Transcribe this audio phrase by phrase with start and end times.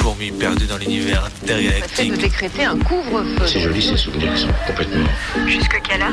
[0.00, 2.12] fourmi perdu dans l'univers intergalactique.
[2.12, 3.46] de décréter un couvre-feu.
[3.46, 5.04] C'est joli ces souvenirs qui sont complètement.
[5.46, 6.12] Jusque quelle heure?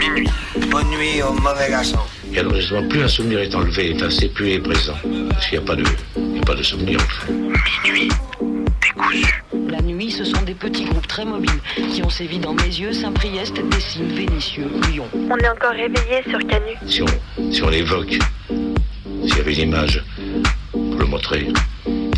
[0.00, 0.30] Minuit.
[0.70, 1.98] Bonne nuit au mauvais garçon.
[2.32, 4.94] Et alors justement, plus un souvenir est enlevé, effacé, plus il est présent.
[5.30, 5.84] Parce qu'il n'y a pas de,
[6.16, 7.32] il n'y a pas de souvenir au fond.
[7.84, 8.08] Minuit.
[8.82, 9.42] Décousu.
[9.68, 11.60] La nuit, ce sont des petits groupes très mobiles
[11.92, 15.06] qui ont sévi dans mes yeux, Saint-Priest, Dessines, Vénissieux, Lyon.
[15.14, 16.72] On est encore réveillé sur Canu.
[16.86, 18.18] Si on, si on l'évoque,
[18.48, 20.02] s'il y avait une image
[20.72, 21.48] pour le montrer,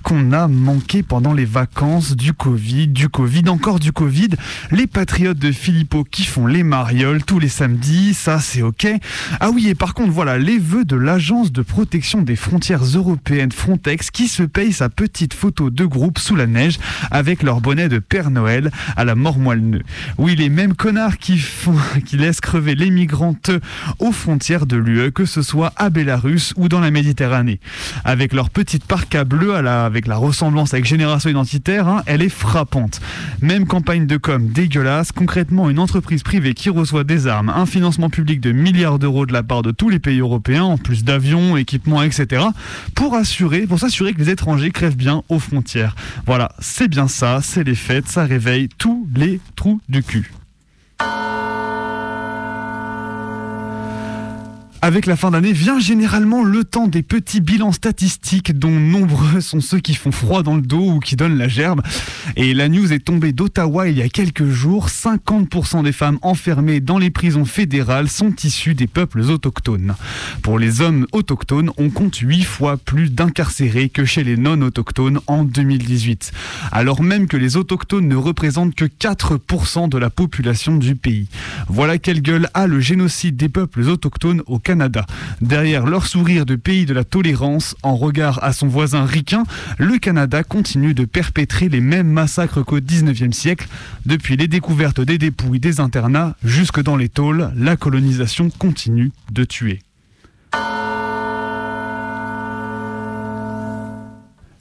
[0.00, 4.30] Qu'on a manqué pendant les vacances du Covid, du Covid, encore du Covid?
[4.70, 8.86] Les patriotes de Philippot qui font les marioles tous les samedis, ça c'est ok.
[9.40, 13.52] Ah oui, et par contre, voilà, les vœux de l'Agence de protection des frontières européennes
[13.52, 16.78] Frontex qui se paye sa petite photo de groupe sous la neige
[17.10, 19.82] avec leur bonnet de Père Noël à la mort moelle
[20.18, 23.50] Oui, les mêmes connards qui, font, qui laissent crever les migrantes
[23.98, 27.60] aux frontières de l'UE, que ce soit à Bélarus ou dans la Méditerranée.
[28.04, 32.20] Avec leur petite parka bleue à la, avec la ressemblance avec Génération Identitaire, hein, elle
[32.20, 33.00] est frappante.
[33.40, 38.10] Même campagne de com dégueulasse, concrètement une entreprise privée qui reçoit des armes, un financement
[38.10, 41.56] public de milliards d'euros de la part de tous les pays européens, en plus d'avions,
[41.56, 42.44] équipements, etc.,
[42.94, 45.96] pour assurer, pour s'assurer que les étrangers crèvent bien aux frontières.
[46.26, 50.30] Voilà, c'est bien ça, c'est les fêtes, ça réveille tous les trous du cul.
[54.86, 59.60] Avec la fin d'année vient généralement le temps des petits bilans statistiques dont nombreux sont
[59.60, 61.82] ceux qui font froid dans le dos ou qui donnent la gerbe.
[62.36, 64.86] Et la news est tombée d'Ottawa il y a quelques jours.
[64.86, 69.96] 50% des femmes enfermées dans les prisons fédérales sont issues des peuples autochtones.
[70.42, 75.42] Pour les hommes autochtones, on compte 8 fois plus d'incarcérés que chez les non-autochtones en
[75.42, 76.30] 2018.
[76.70, 81.26] Alors même que les autochtones ne représentent que 4% de la population du pays.
[81.66, 84.75] Voilà quelle gueule a le génocide des peuples autochtones au Canada.
[85.40, 89.44] Derrière leur sourire de pays de la tolérance, en regard à son voisin ricain,
[89.78, 93.68] le Canada continue de perpétrer les mêmes massacres qu'au 19e siècle.
[94.04, 99.44] Depuis les découvertes des dépouilles des internats jusque dans les tôles, la colonisation continue de
[99.44, 99.85] tuer.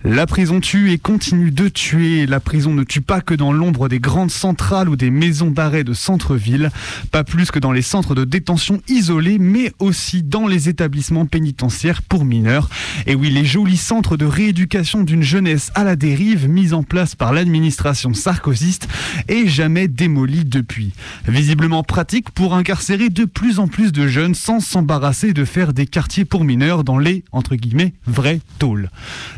[0.07, 2.27] La prison tue et continue de tuer.
[2.27, 5.83] La prison ne tue pas que dans l'ombre des grandes centrales ou des maisons d'arrêt
[5.83, 6.69] de centre-ville,
[7.09, 12.03] pas plus que dans les centres de détention isolés, mais aussi dans les établissements pénitentiaires
[12.03, 12.69] pour mineurs.
[13.07, 17.15] Et oui, les jolis centres de rééducation d'une jeunesse à la dérive mis en place
[17.15, 18.87] par l'administration sarkozyste
[19.27, 20.93] et jamais démolis depuis.
[21.27, 25.87] Visiblement pratique pour incarcérer de plus en plus de jeunes sans s'embarrasser de faire des
[25.87, 28.91] quartiers pour mineurs dans les, entre guillemets, vrais tôles.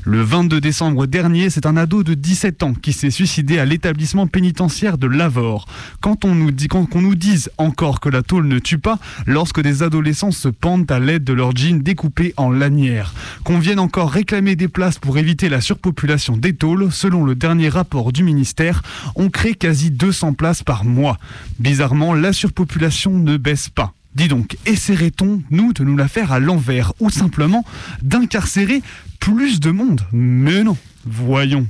[0.04, 4.28] Le 22 décembre dernier, c'est un ado de 17 ans qui s'est suicidé à l'établissement
[4.28, 5.68] pénitentiaire de Lavore.
[6.02, 9.00] Quand on nous dit, quand on nous dise encore que la tôle ne tue pas,
[9.26, 13.14] lorsque des adolescents se pendent à l'aide de leurs jeans découpés en lanières.
[13.44, 17.70] Qu'on vienne encore réclamer des places pour éviter la surpopulation des tôles, selon le dernier
[17.70, 18.82] rapport du ministère,
[19.16, 21.18] on crée quasi 200 places par mois.
[21.60, 23.94] Bizarrement, la surpopulation ne baisse pas.
[24.18, 27.64] Dis donc, essaierait-on, nous, de nous la faire à l'envers, ou simplement
[28.02, 28.82] d'incarcérer
[29.20, 30.02] plus de monde?
[30.12, 31.68] Mais non, voyons.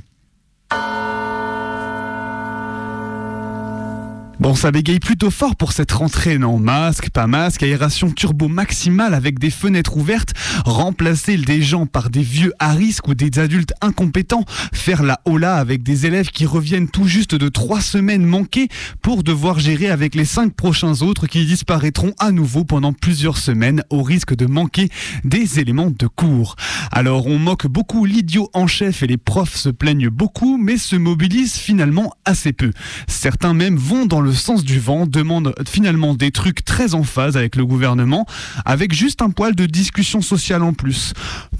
[4.40, 6.60] Bon, ça bégaye plutôt fort pour cette rentrée, non?
[6.60, 10.32] Masque, pas masque, aération turbo maximale avec des fenêtres ouvertes,
[10.64, 15.56] remplacer des gens par des vieux à risque ou des adultes incompétents, faire la hola
[15.56, 18.68] avec des élèves qui reviennent tout juste de trois semaines manquées
[19.02, 23.82] pour devoir gérer avec les cinq prochains autres qui disparaîtront à nouveau pendant plusieurs semaines
[23.90, 24.88] au risque de manquer
[25.24, 26.54] des éléments de cours.
[26.92, 30.94] Alors, on moque beaucoup l'idiot en chef et les profs se plaignent beaucoup, mais se
[30.94, 32.70] mobilisent finalement assez peu.
[33.08, 37.36] Certains même vont dans le sens du vent, demandent finalement des trucs très en phase
[37.36, 38.26] avec le gouvernement,
[38.64, 41.12] avec juste un poil de discussion sociale en plus.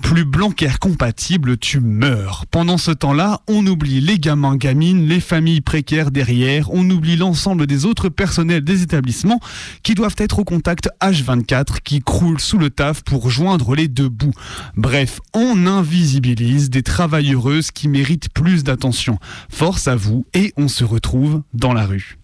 [0.02, 2.46] Plus Blanquer compatible, tu meurs.
[2.50, 7.66] Pendant ce temps-là, on oublie les gamins, gamines, les familles précaires derrière, on oublie l'ensemble
[7.66, 9.40] des autres personnels des établissements
[9.82, 14.08] qui doivent être au contact H24, qui croulent sous le taf pour joindre les deux
[14.08, 14.34] bouts.
[14.76, 19.18] Bref, on invisibilise des travailleuses qui méritent plus d'attention.
[19.48, 22.18] Force à vous et on se retrouve dans la rue.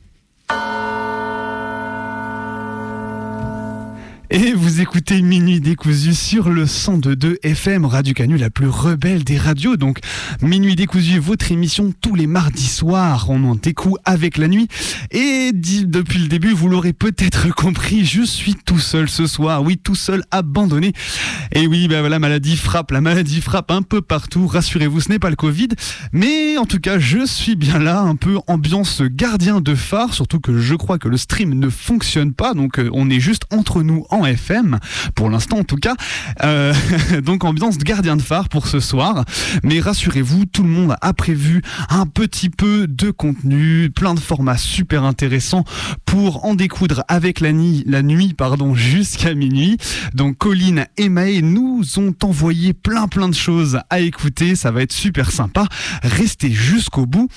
[0.48, 0.93] Thank you.
[4.30, 9.36] Et vous écoutez Minuit décousu sur le 102.2 FM, Radio Canu, la plus rebelle des
[9.36, 9.76] radios.
[9.76, 9.98] Donc,
[10.40, 13.26] Minuit décousu, votre émission tous les mardis soirs.
[13.28, 14.66] On en découvre avec la nuit.
[15.10, 19.62] Et depuis le début, vous l'aurez peut-être compris, je suis tout seul ce soir.
[19.62, 20.94] Oui, tout seul, abandonné.
[21.52, 24.46] Et oui, ben la maladie frappe, la maladie frappe un peu partout.
[24.46, 25.68] Rassurez-vous, ce n'est pas le Covid.
[26.12, 30.14] Mais en tout cas, je suis bien là, un peu ambiance gardien de phare.
[30.14, 32.54] Surtout que je crois que le stream ne fonctionne pas.
[32.54, 34.78] Donc, euh, on est juste entre nous en FM,
[35.14, 35.94] pour l'instant en tout cas.
[36.42, 36.74] Euh,
[37.22, 39.24] donc ambiance de gardien de phare pour ce soir.
[39.62, 44.56] Mais rassurez-vous, tout le monde a prévu un petit peu de contenu, plein de formats
[44.56, 45.64] super intéressants
[46.04, 49.76] pour en découdre avec la, nuit, la nuit pardon, jusqu'à minuit.
[50.14, 54.56] Donc Colline et Maë nous ont envoyé plein plein de choses à écouter.
[54.56, 55.66] Ça va être super sympa.
[56.02, 57.28] Restez jusqu'au bout.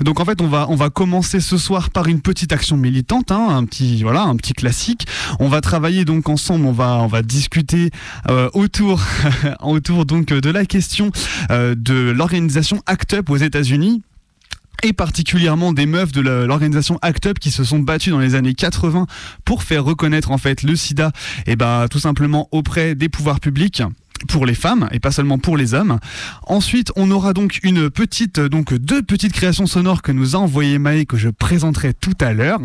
[0.00, 3.30] Donc en fait, on va, on va commencer ce soir par une petite action militante,
[3.32, 5.06] hein, un petit voilà, un petit classique.
[5.40, 7.90] On va travailler donc ensemble, on va on va discuter
[8.28, 9.00] euh, autour
[10.06, 11.10] donc de la question
[11.50, 14.02] euh, de l'organisation ACT UP aux États-Unis
[14.82, 18.54] et particulièrement des meufs de l'organisation ACT UP qui se sont battues dans les années
[18.54, 19.06] 80
[19.44, 21.12] pour faire reconnaître en fait le sida
[21.46, 23.82] et bah tout simplement auprès des pouvoirs publics
[24.28, 25.98] pour les femmes et pas seulement pour les hommes.
[26.46, 30.78] Ensuite, on aura donc une petite, donc deux petites créations sonores que nous a envoyé
[30.78, 32.60] Maë que je présenterai tout à l'heure.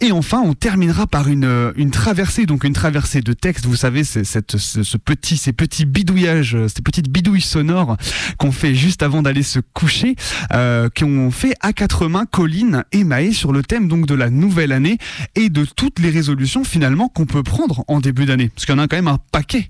[0.00, 3.66] Et enfin, on terminera par une, une traversée, donc une traversée de texte.
[3.66, 7.96] Vous savez, c'est cette, ce, petit, ces petits bidouillages, ces petites bidouilles sonores
[8.38, 10.16] qu'on fait juste avant d'aller se coucher,
[10.52, 14.30] euh, qu'on fait à quatre mains, Colline et Maë sur le thème donc de la
[14.30, 14.98] nouvelle année
[15.34, 18.78] et de toutes les résolutions finalement qu'on peut prendre en début d'année, parce qu'il y
[18.78, 19.68] en a quand même un paquet.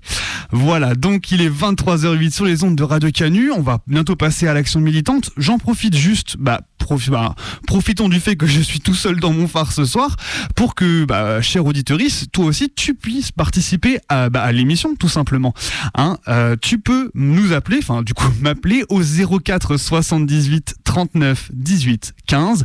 [0.51, 3.51] Voilà, donc donc il est 23h08 sur les ondes de Radio Canu.
[3.51, 5.31] On va bientôt passer à l'action militante.
[5.35, 6.61] J'en profite juste, bah,
[7.09, 7.35] bah,
[7.67, 10.15] profitons du fait que je suis tout seul dans mon phare ce soir
[10.55, 15.53] pour que, bah, cher auditorice, toi aussi, tu puisses participer à, bah, l'émission, tout simplement.
[15.95, 22.13] Hein, euh, tu peux nous appeler, enfin, du coup, m'appeler au 04 78 39 18
[22.27, 22.63] 15.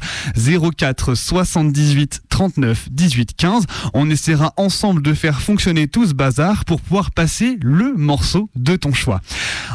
[0.76, 3.64] 04 78 39 18 15.
[3.92, 8.76] On essaiera ensemble de faire fonctionner tout ce bazar pour pouvoir passer le morceau de
[8.76, 9.20] ton choix.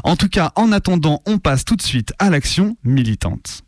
[0.03, 3.63] En tout cas, en attendant, on passe tout de suite à l'action militante.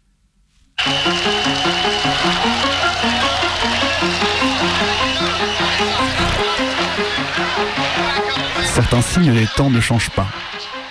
[8.65, 10.27] Certains signes des temps ne changent pas.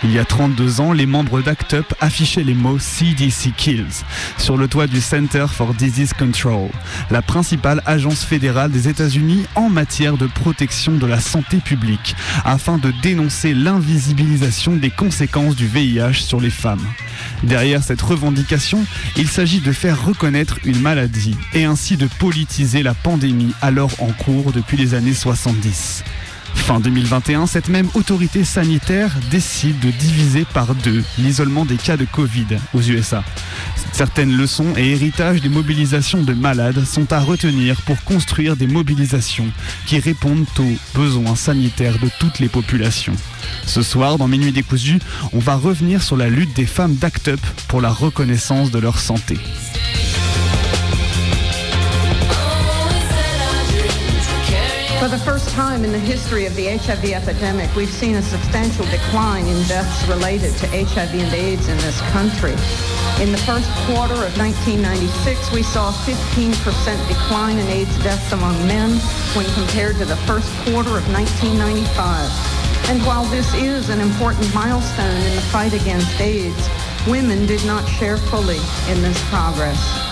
[0.03, 4.03] Il y a 32 ans, les membres d'ACT UP affichaient les mots CDC Kills
[4.39, 6.71] sur le toit du Center for Disease Control,
[7.11, 12.17] la principale agence fédérale des États-Unis en matière de protection de la santé publique,
[12.47, 16.87] afin de dénoncer l'invisibilisation des conséquences du VIH sur les femmes.
[17.43, 18.87] Derrière cette revendication,
[19.17, 24.13] il s'agit de faire reconnaître une maladie et ainsi de politiser la pandémie alors en
[24.13, 26.05] cours depuis les années 70.
[26.55, 32.05] Fin 2021, cette même autorité sanitaire décide de diviser par deux l'isolement des cas de
[32.05, 33.25] Covid aux USA.
[33.93, 39.49] Certaines leçons et héritages des mobilisations de malades sont à retenir pour construire des mobilisations
[39.87, 43.17] qui répondent aux besoins sanitaires de toutes les populations.
[43.67, 45.01] Ce soir, dans Minuit décousu,
[45.33, 48.99] on va revenir sur la lutte des femmes d'ACT UP pour la reconnaissance de leur
[48.99, 49.39] santé.
[55.11, 59.45] The first time in the history of the HIV epidemic, we've seen a substantial decline
[59.45, 62.55] in deaths related to HIV and AIDS in this country.
[63.19, 66.55] In the first quarter of 1996, we saw a 15%
[67.09, 69.01] decline in AIDS deaths among men
[69.35, 72.87] when compared to the first quarter of 1995.
[72.89, 76.69] And while this is an important milestone in the fight against AIDS,
[77.09, 80.10] women did not share fully in this progress.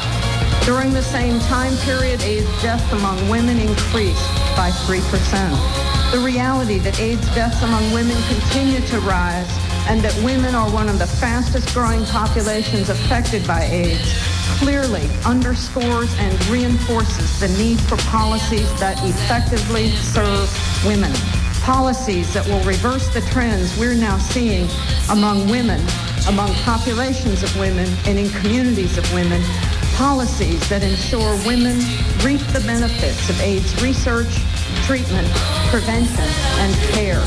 [0.69, 6.13] During the same time period, AIDS deaths among women increased by 3%.
[6.13, 9.49] The reality that AIDS deaths among women continue to rise
[9.89, 14.13] and that women are one of the fastest growing populations affected by AIDS
[14.59, 20.53] clearly underscores and reinforces the need for policies that effectively serve
[20.85, 21.15] women.
[21.63, 24.69] Policies that will reverse the trends we're now seeing
[25.09, 25.81] among women,
[26.29, 29.43] among populations of women, and in communities of women
[29.99, 31.77] policies that ensure women
[32.23, 34.31] reap the benefits of AIDS research,
[34.87, 35.27] treatment,
[35.71, 36.25] prevention,
[36.63, 37.21] and care.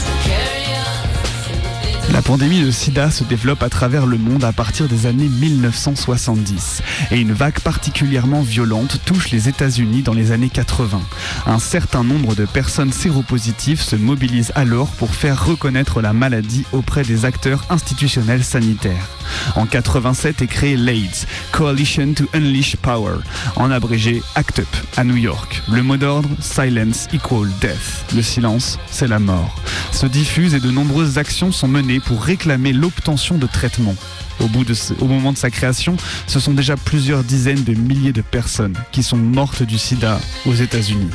[2.14, 6.82] La pandémie de sida se développe à travers le monde à partir des années 1970
[7.12, 11.02] et une vague particulièrement violente touche les États-Unis dans les années 80.
[11.48, 17.04] Un certain nombre de personnes séropositives se mobilisent alors pour faire reconnaître la maladie auprès
[17.04, 19.21] des acteurs institutionnels sanitaires.
[19.56, 23.18] En 87 est créé l'AIDS, Coalition to Unleash Power,
[23.56, 25.62] en abrégé ACT UP, à New York.
[25.72, 28.06] Le mot d'ordre, Silence equal Death.
[28.16, 29.56] Le silence, c'est la mort.
[29.92, 33.96] Se diffuse et de nombreuses actions sont menées pour réclamer l'obtention de traitements.
[34.40, 39.04] Au, moment de sa création, ce sont déjà plusieurs dizaines de milliers de personnes qui
[39.04, 41.10] sont mortes du sida aux États-Unis.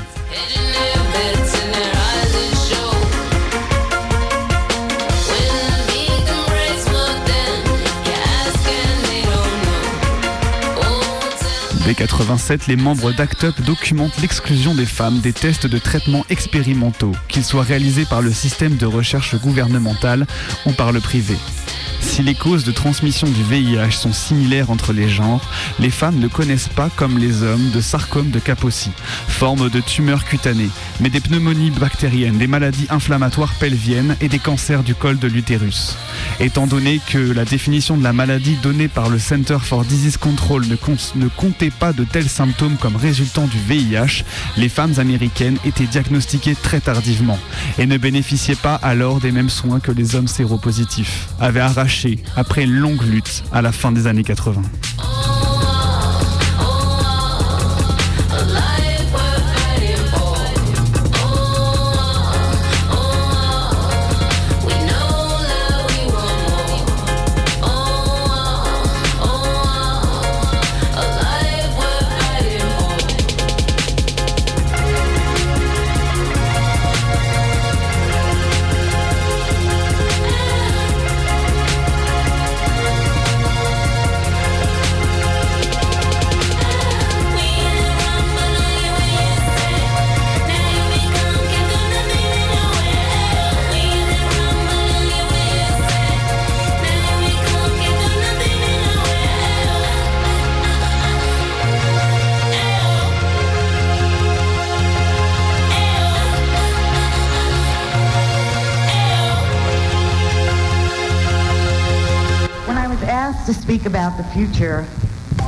[11.87, 17.13] Dès 87, les membres d'ACT UP documentent l'exclusion des femmes des tests de traitement expérimentaux,
[17.29, 20.27] qu'ils soient réalisés par le système de recherche gouvernemental
[20.67, 21.37] ou par le privé.
[22.07, 25.43] Si les causes de transmission du VIH sont similaires entre les genres,
[25.79, 28.91] les femmes ne connaissent pas, comme les hommes, de sarcome de Kaposi,
[29.29, 30.71] forme de tumeur cutanée,
[31.01, 35.99] mais des pneumonies bactériennes, des maladies inflammatoires pelviennes et des cancers du col de l'utérus.
[36.41, 40.65] Étant donné que la définition de la maladie donnée par le Center for Disease Control
[40.67, 44.25] ne, comptait pas de tels symptômes comme résultant du VIH,
[44.57, 47.39] les femmes américaines étaient diagnostiquées très tardivement
[47.79, 51.96] et ne bénéficiaient pas alors des mêmes soins que les hommes séropositifs, avaient arraché
[52.37, 54.63] après longue lutte à la fin des années 80.
[113.77, 114.87] Speak about the future,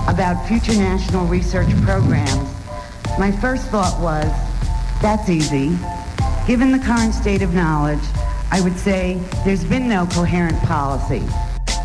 [0.06, 2.52] about future national research programs,
[3.18, 4.26] my first thought was,
[5.00, 5.75] that's easy.
[6.47, 8.02] Given the current state of knowledge,
[8.50, 11.23] I would say there's been no coherent policy.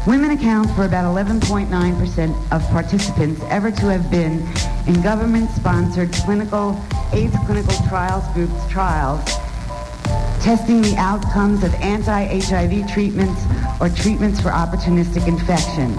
[0.06, 4.46] Women account for about 11.9% of participants ever to have been
[4.86, 6.78] in government-sponsored clinical
[7.14, 9.24] AIDS clinical trials groups trials
[10.44, 13.46] testing the outcomes of anti-HIV treatments
[13.80, 15.98] or treatments for opportunistic infections.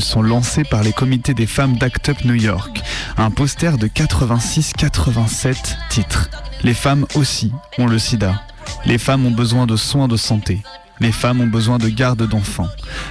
[0.00, 2.80] Sont lancées par les comités des femmes d'Act Up New York.
[3.18, 6.30] Un poster de 86-87 titres.
[6.62, 8.42] Les femmes aussi ont le sida.
[8.86, 10.62] Les femmes ont besoin de soins de santé.
[10.98, 12.70] Les femmes ont besoin de garde d'enfants.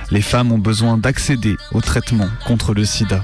[0.09, 3.23] Les femmes ont besoin d'accéder au traitement contre le sida.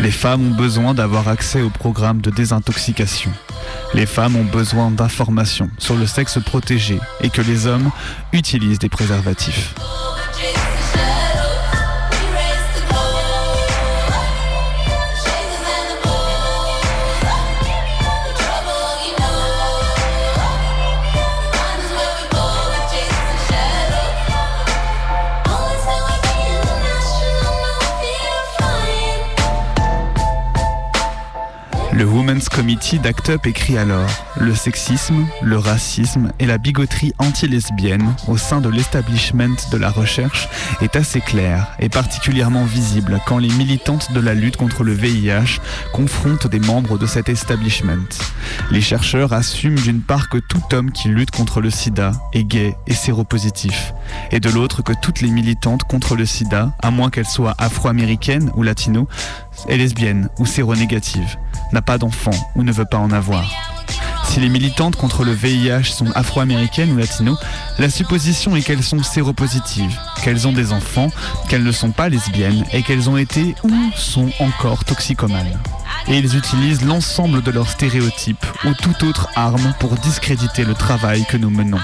[0.00, 3.30] Les femmes ont besoin d'avoir accès au programme de désintoxication.
[3.94, 7.90] Les femmes ont besoin d'informations sur le sexe protégé et que les hommes
[8.32, 9.74] utilisent des préservatifs.
[31.94, 34.08] Le Women's Committee d'Act Up écrit alors
[34.38, 40.48] Le sexisme, le racisme et la bigoterie anti-lesbienne au sein de l'establishment de la recherche
[40.80, 45.60] est assez clair et particulièrement visible quand les militantes de la lutte contre le VIH
[45.92, 48.08] confrontent des membres de cet establishment.
[48.70, 52.74] Les chercheurs assument d'une part que tout homme qui lutte contre le sida est gay
[52.86, 53.92] et séropositif,
[54.30, 58.50] et de l'autre que toutes les militantes contre le sida, à moins qu'elles soient afro-américaines
[58.54, 59.08] ou latino,
[59.68, 61.36] est lesbienne ou séronégative,
[61.72, 63.44] n'a pas d'enfant ou ne veut pas en avoir.
[64.24, 67.36] Si les militantes contre le VIH sont afro-américaines ou latino,
[67.78, 71.10] la supposition est qu'elles sont séropositives, qu'elles ont des enfants,
[71.48, 75.60] qu'elles ne sont pas lesbiennes et qu'elles ont été ou sont encore toxicomanes.
[76.08, 81.26] Et ils utilisent l'ensemble de leurs stéréotypes ou toute autre arme pour discréditer le travail
[81.28, 81.80] que nous menons.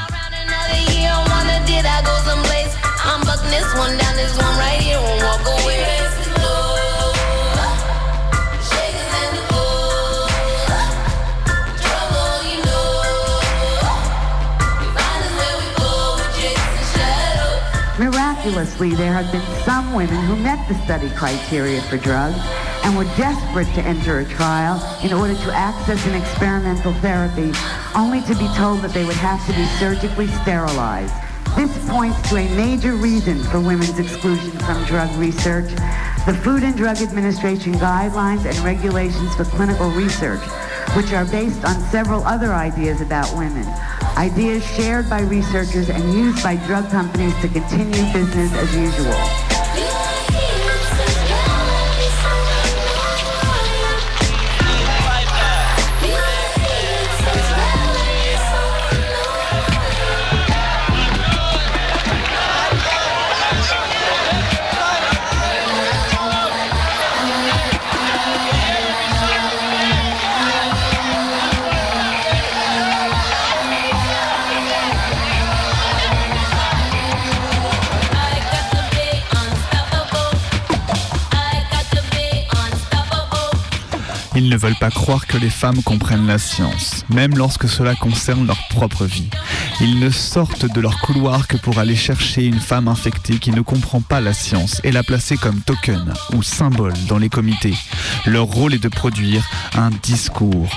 [18.49, 22.39] Miraculously, there have been some women who met the study criteria for drugs
[22.83, 27.53] and were desperate to enter a trial in order to access an experimental therapy,
[27.95, 31.13] only to be told that they would have to be surgically sterilized.
[31.57, 35.71] This points to a major reason for women's exclusion from drug research,
[36.27, 40.41] the Food and Drug Administration guidelines and regulations for clinical research,
[40.97, 43.67] which are based on several other ideas about women,
[44.17, 49.48] ideas shared by researchers and used by drug companies to continue business as usual.
[84.41, 88.47] Ils ne veulent pas croire que les femmes comprennent la science, même lorsque cela concerne
[88.47, 89.29] leur propre vie.
[89.81, 93.63] Ils ne sortent de leur couloir que pour aller chercher une femme infectée qui ne
[93.63, 97.75] comprend pas la science et la placer comme token ou symbole dans les comités.
[98.27, 100.71] Leur rôle est de produire un discours.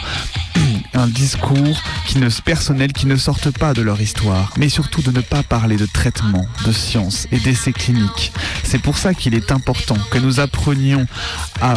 [1.01, 5.09] Un discours qui ne, personnel qui ne sortent pas de leur histoire, mais surtout de
[5.09, 8.31] ne pas parler de traitement, de science et d'essais cliniques.
[8.63, 11.07] C'est pour ça qu'il est important que nous apprenions
[11.59, 11.73] à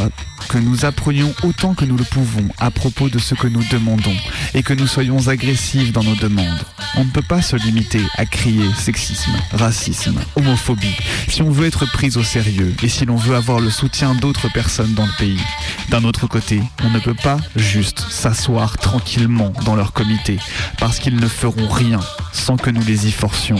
[0.49, 4.17] que nous apprenions autant que nous le pouvons à propos de ce que nous demandons
[4.53, 6.65] et que nous soyons agressifs dans nos demandes.
[6.97, 10.95] On ne peut pas se limiter à crier sexisme, racisme, homophobie
[11.29, 14.53] si on veut être pris au sérieux et si l'on veut avoir le soutien d'autres
[14.53, 15.41] personnes dans le pays.
[15.89, 18.77] D'un autre côté, on ne peut pas juste s'asseoir
[19.15, 20.39] tranquillement dans leur comité
[20.79, 22.01] parce qu'ils ne feront rien
[22.33, 23.59] sans que nous les y forcions.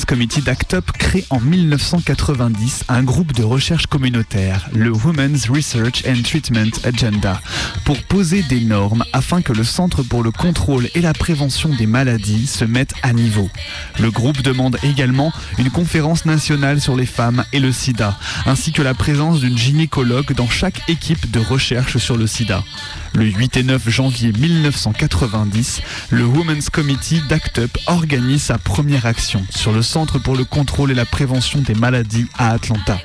[0.00, 6.04] Women's Committee d'ACT UP crée en 1990 un groupe de recherche communautaire, le Women's Research
[6.08, 7.38] and Treatment Agenda,
[7.84, 11.86] pour poser des normes afin que le Centre pour le contrôle et la prévention des
[11.86, 13.50] maladies se mette à niveau.
[13.98, 18.80] Le groupe demande également une conférence nationale sur les femmes et le sida, ainsi que
[18.80, 22.64] la présence d'une gynécologue dans chaque équipe de recherche sur le sida.
[23.12, 29.44] Le 8 et 9 janvier 1990, le Women's Committee d'ACT UP organise sa première action
[29.50, 33.00] sur le Centre pour le contrôle et la prévention des maladies à Atlanta.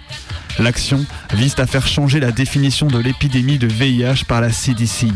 [0.59, 5.07] L'action vise à faire changer la définition de l'épidémie de VIH par la CDC.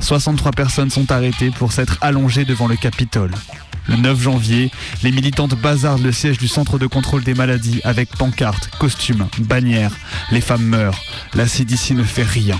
[0.00, 3.32] 63 personnes sont arrêtées pour s'être allongées devant le Capitole.
[3.88, 4.70] Le 9 janvier,
[5.02, 9.92] les militantes bazardent le siège du Centre de contrôle des maladies avec pancartes, costumes, bannières.
[10.30, 11.02] Les femmes meurent.
[11.34, 12.58] La CDC ne fait rien.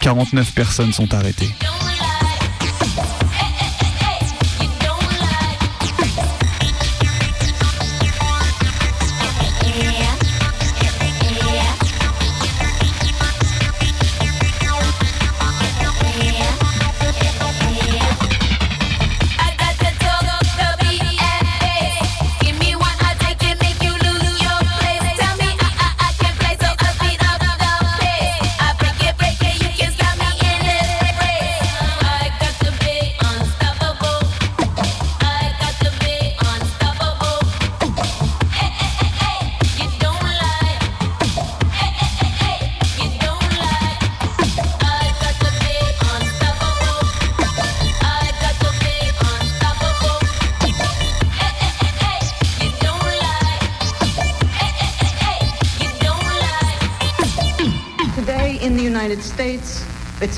[0.00, 1.50] 49 personnes sont arrêtées.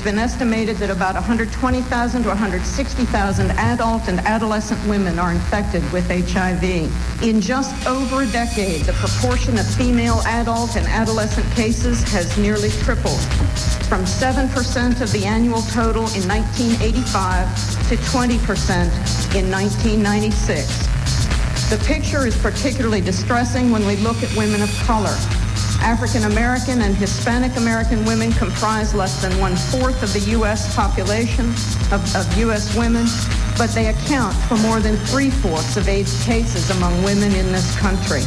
[0.09, 6.63] Been estimated that about 120,000 to 160,000 adult and adolescent women are infected with HIV.
[7.21, 12.71] In just over a decade, the proportion of female adult and adolescent cases has nearly
[12.81, 13.21] tripled
[13.85, 17.45] from 7% of the annual total in 1985
[17.89, 20.89] to 20% in 1996.
[21.69, 25.13] The picture is particularly distressing when we look at women of color.
[25.81, 30.75] African American and Hispanic American women comprise less than one fourth of the U.S.
[30.75, 31.47] population
[31.91, 32.75] of, of U.S.
[32.75, 33.05] women,
[33.57, 37.75] but they account for more than three fourths of AIDS cases among women in this
[37.79, 38.21] country.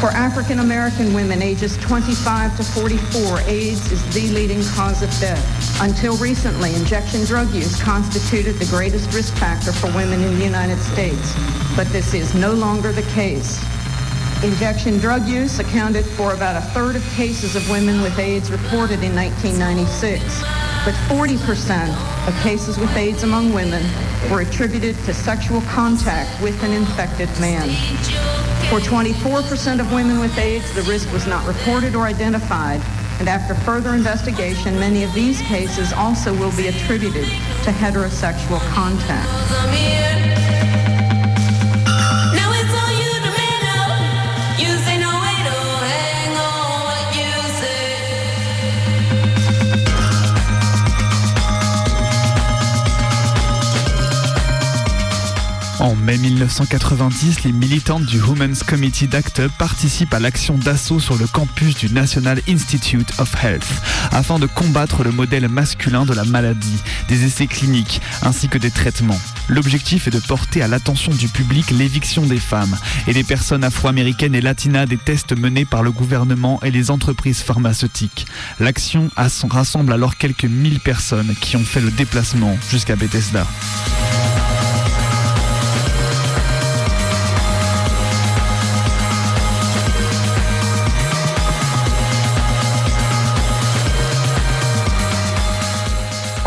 [0.00, 5.80] For African American women ages 25 to 44, AIDS is the leading cause of death.
[5.80, 10.78] Until recently, injection drug use constituted the greatest risk factor for women in the United
[10.78, 11.34] States,
[11.74, 13.64] but this is no longer the case.
[14.44, 19.02] Injection drug use accounted for about a third of cases of women with AIDS reported
[19.02, 20.42] in 1996,
[20.84, 23.82] but 40% of cases with AIDS among women
[24.30, 27.70] were attributed to sexual contact with an infected man.
[28.68, 32.82] For 24% of women with AIDS, the risk was not reported or identified,
[33.20, 40.53] and after further investigation, many of these cases also will be attributed to heterosexual contact.
[55.84, 61.18] En mai 1990, les militantes du Women's Committee d'ACT UP participent à l'action d'assaut sur
[61.18, 63.66] le campus du National Institute of Health
[64.10, 68.70] afin de combattre le modèle masculin de la maladie, des essais cliniques ainsi que des
[68.70, 69.20] traitements.
[69.50, 74.34] L'objectif est de porter à l'attention du public l'éviction des femmes et des personnes afro-américaines
[74.34, 78.26] et latinas des tests menés par le gouvernement et les entreprises pharmaceutiques.
[78.58, 83.46] L'action rassemble alors quelques mille personnes qui ont fait le déplacement jusqu'à Bethesda.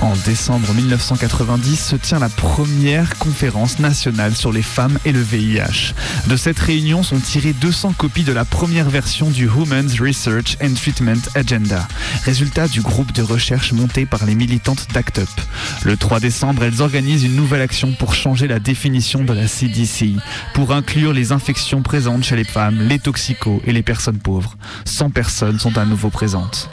[0.08, 5.94] En décembre 1990 se tient la première conférence nationale sur les femmes et le VIH.
[6.28, 10.76] De cette réunion sont tirées 200 copies de la première version du Women's Research and
[10.76, 11.86] Treatment Agenda,
[12.24, 15.42] résultat du groupe de recherche monté par les militantes d'ACT UP.
[15.84, 20.14] Le 3 décembre, elles organisent une nouvelle action pour changer la définition de la CDC,
[20.54, 24.56] pour inclure les infections présentes chez les femmes, les toxicos et les personnes pauvres.
[24.86, 26.70] 100 personnes sont à nouveau présentes.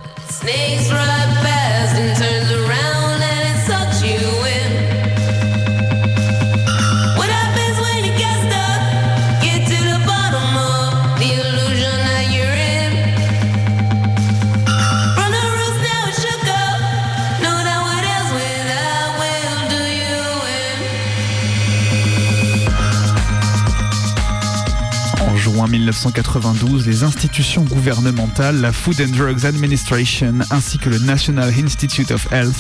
[25.84, 32.26] 1992, les institutions gouvernementales, la Food and Drugs Administration ainsi que le National Institute of
[32.32, 32.56] Health,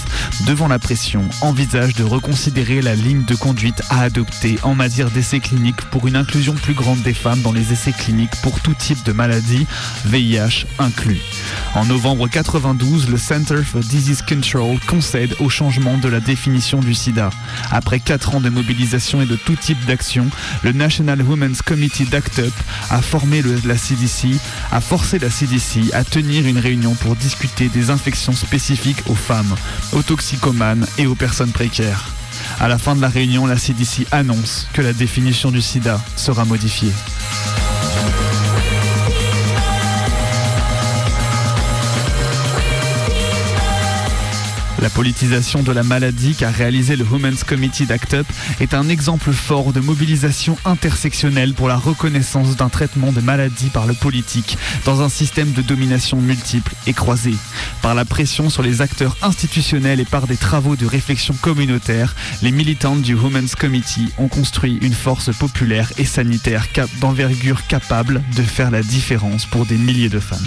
[0.46, 5.40] devant la pression, envisagent de reconsidérer la ligne de conduite à adopter en matière d'essais
[5.40, 9.02] cliniques pour une inclusion plus grande des femmes dans les essais cliniques pour tout type
[9.04, 9.66] de maladie,
[10.04, 11.20] VIH inclus.
[11.74, 16.94] En novembre 92, le Center for Disease Control concède au changement de la définition du
[16.94, 17.30] sida.
[17.70, 20.28] Après 4 ans de mobilisation et de tout type d'action,
[20.62, 22.52] le National Women's Committee d'ACT UP
[22.90, 24.40] a formé le, la CDC,
[24.72, 29.54] a forcé la CDC à tenir une réunion pour discuter des infections spécifiques aux femmes,
[29.92, 32.08] aux toxicomanes et aux personnes précaires.
[32.58, 36.44] À la fin de la réunion, la CDC annonce que la définition du sida sera
[36.44, 36.90] modifiée.
[44.84, 48.26] La politisation de la maladie qu'a réalisé le Women's Committee d'ACT UP
[48.60, 53.86] est un exemple fort de mobilisation intersectionnelle pour la reconnaissance d'un traitement de maladie par
[53.86, 57.32] le politique dans un système de domination multiple et croisé.
[57.80, 62.50] Par la pression sur les acteurs institutionnels et par des travaux de réflexion communautaire, les
[62.50, 66.66] militantes du Women's Committee ont construit une force populaire et sanitaire
[67.00, 70.46] d'envergure capable de faire la différence pour des milliers de femmes.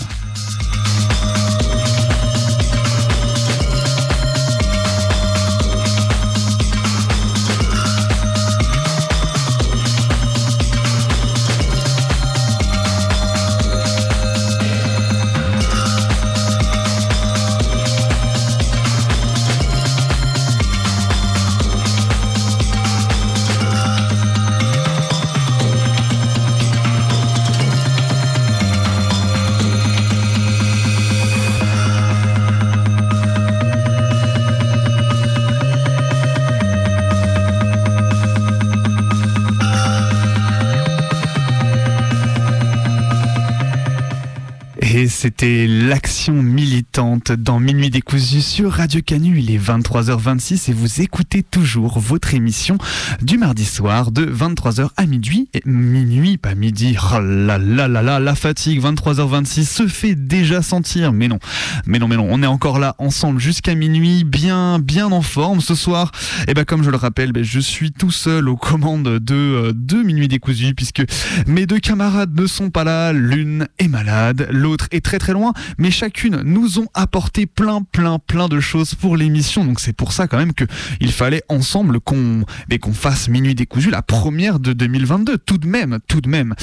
[45.45, 49.37] L'action militante dans Minuit décousu sur Radio Canu.
[49.37, 52.79] Il est 23h26 et vous écoutez toujours votre émission
[53.21, 55.47] du mardi soir de 23h à minuit.
[55.53, 56.97] Et minuit, pas midi.
[57.13, 61.13] Oh la fatigue, 23h26 se fait déjà sentir.
[61.13, 61.37] Mais non,
[61.85, 65.61] mais non, mais non, on est encore là ensemble jusqu'à minuit, bien, bien en forme
[65.61, 66.11] ce soir.
[66.47, 69.71] Et ben comme je le rappelle, ben, je suis tout seul aux commandes de, euh,
[69.75, 71.03] de Minuit décousu puisque
[71.45, 73.13] mes deux camarades ne sont pas là.
[73.13, 78.19] L'une est malade, l'autre est très très loin, mais chacune nous ont apporté plein plein
[78.19, 79.65] plein de choses pour l'émission.
[79.65, 80.65] Donc c'est pour ça quand même que
[80.99, 82.43] il fallait ensemble qu'on
[82.81, 86.53] qu'on fasse Minuit décousu la première de 2022 tout de même, tout de même.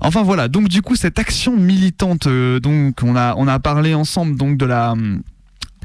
[0.00, 3.94] Enfin voilà, donc du coup cette action militante euh, donc on a on a parlé
[3.94, 4.94] ensemble donc de la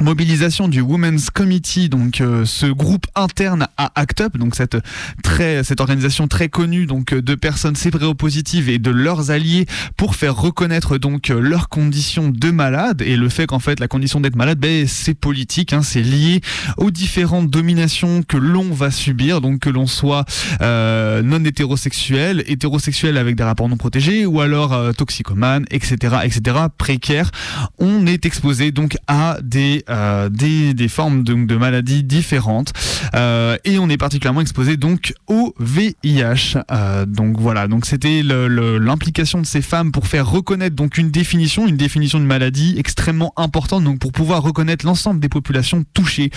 [0.01, 4.77] mobilisation du Women's Committee, donc euh, ce groupe interne à ACT UP, donc cette
[5.23, 9.65] très cette organisation très connue donc euh, de personnes séropositives et de leurs alliés
[9.97, 13.87] pour faire reconnaître donc euh, leurs conditions de malade et le fait qu'en fait la
[13.87, 16.41] condition d'être malade, ben c'est politique, hein, c'est lié
[16.77, 20.25] aux différentes dominations que l'on va subir, donc que l'on soit
[20.61, 27.31] non hétérosexuel, hétérosexuel avec des rapports non protégés ou alors toxicomane, etc., etc., précaire,
[27.77, 32.73] on est exposé donc à des euh, des, des, formes de, de maladies différentes
[33.15, 36.59] euh, et on est particulièrement exposé donc au VIH.
[36.71, 41.67] Euh, donc voilà, donc c'était l'implication de ces femmes pour faire reconnaître donc une définition,
[41.67, 46.29] une définition de maladie extrêmement importante donc pour pouvoir reconnaître l'ensemble des populations touchées.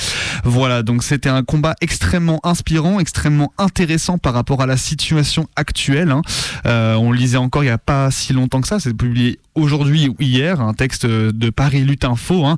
[0.44, 6.10] Voilà, donc c'était un combat extrêmement inspirant, extrêmement intéressant par rapport à la situation actuelle.
[6.10, 6.22] Hein.
[6.64, 10.16] On lisait encore il n'y a pas si longtemps que ça, c'est publié aujourd'hui ou
[10.20, 12.56] hier, un texte de Paris Lutte Info hein,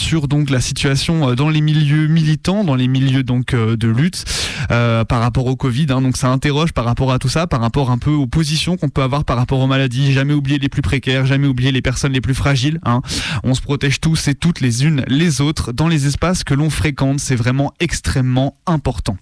[0.00, 3.86] sur donc la situation euh, dans les milieux militants, dans les milieux donc euh, de
[3.86, 4.24] lutte
[4.70, 5.86] euh, par rapport au Covid.
[5.90, 8.76] Hein, donc ça interroge par rapport à tout ça, par rapport un peu aux positions
[8.76, 10.12] qu'on peut avoir par rapport aux maladies.
[10.12, 12.80] Jamais oublier les plus précaires, jamais oublier les personnes les plus fragiles.
[12.84, 13.02] Hein.
[13.44, 16.70] On se protège tous et toutes les unes les autres dans les espaces que l'on
[16.70, 17.20] fréquente.
[17.20, 19.16] C'est vraiment extrêmement important.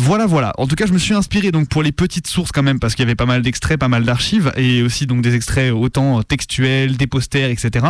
[0.00, 0.52] Voilà, voilà.
[0.58, 2.94] En tout cas, je me suis inspiré donc pour les petites sources quand même parce
[2.94, 6.22] qu'il y avait pas mal d'extraits, pas mal d'archives et aussi donc des extraits autant
[6.22, 7.86] textuels, des posters, etc.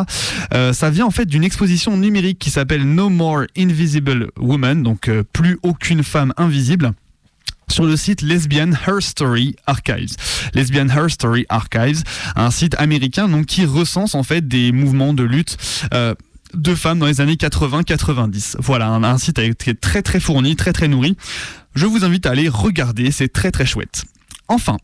[0.55, 5.09] Euh, ça vient en fait d'une exposition numérique qui s'appelle No More Invisible Woman, donc
[5.09, 6.93] euh, plus aucune femme invisible
[7.71, 10.17] sur le site Lesbian Her Story Archives.
[10.55, 12.03] Lesbian Her Story Archives,
[12.35, 15.57] un site américain donc qui recense en fait des mouvements de lutte
[15.93, 16.15] euh,
[16.55, 18.57] de femmes dans les années 80-90.
[18.59, 21.17] Voilà, un, un site qui est très très fourni, très très nourri.
[21.75, 24.05] Je vous invite à aller regarder, c'est très très chouette.
[24.49, 24.79] Enfin,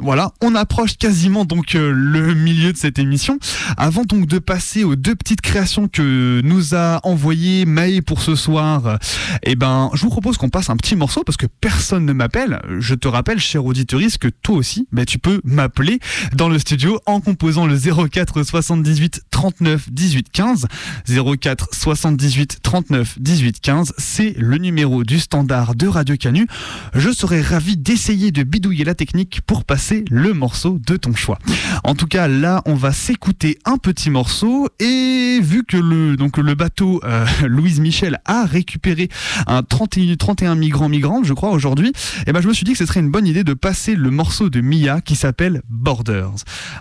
[0.00, 3.38] voilà, on approche quasiment donc euh, le milieu de cette émission.
[3.76, 8.34] Avant donc de passer aux deux petites créations que nous a envoyé Maë pour ce
[8.34, 8.98] soir,
[9.44, 12.60] eh ben, je vous propose qu'on passe un petit morceau parce que personne ne m'appelle.
[12.80, 16.00] Je te rappelle, cher auditoriste, que toi aussi, ben, tu peux m'appeler
[16.34, 20.66] dans le studio en composant le 04 78 39 18 15.
[21.06, 26.48] 04 78 39 18 15, c'est le numéro du standard de Radio Canu.
[26.94, 31.38] Je serais ravi d'essayer de bidouiller la technique pour passer le morceau de ton choix.
[31.84, 37.00] En tout cas, là, on va s'écouter un petit morceau et vu que le bateau
[37.04, 39.08] euh, Louise Michel a récupéré
[39.46, 41.92] un 31, 31 migrants migrantes, je crois aujourd'hui,
[42.26, 44.10] eh ben je me suis dit que ce serait une bonne idée de passer le
[44.10, 46.34] morceau de Mia qui s'appelle Borders,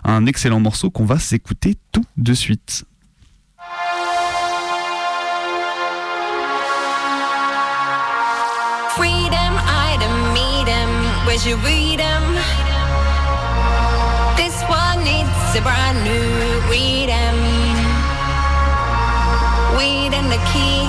[0.03, 2.85] un excellent morceau qu'on va s'écouter tout de suite.
[15.55, 17.35] It's a brand new freedom.
[19.77, 20.81] Weed and the key.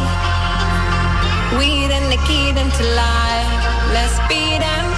[1.59, 3.92] Weed and the key to life.
[3.92, 4.93] Let's beat them.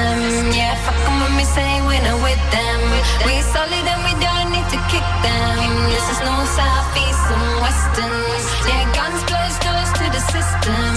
[0.00, 0.52] them.
[0.52, 2.80] Yeah, fucking with me, say we're not with them.
[3.26, 5.70] We solid and we don't need to kick them.
[5.92, 6.90] This is no south,
[7.36, 8.14] and western.
[8.68, 10.89] Yeah, guns, close doors to the system.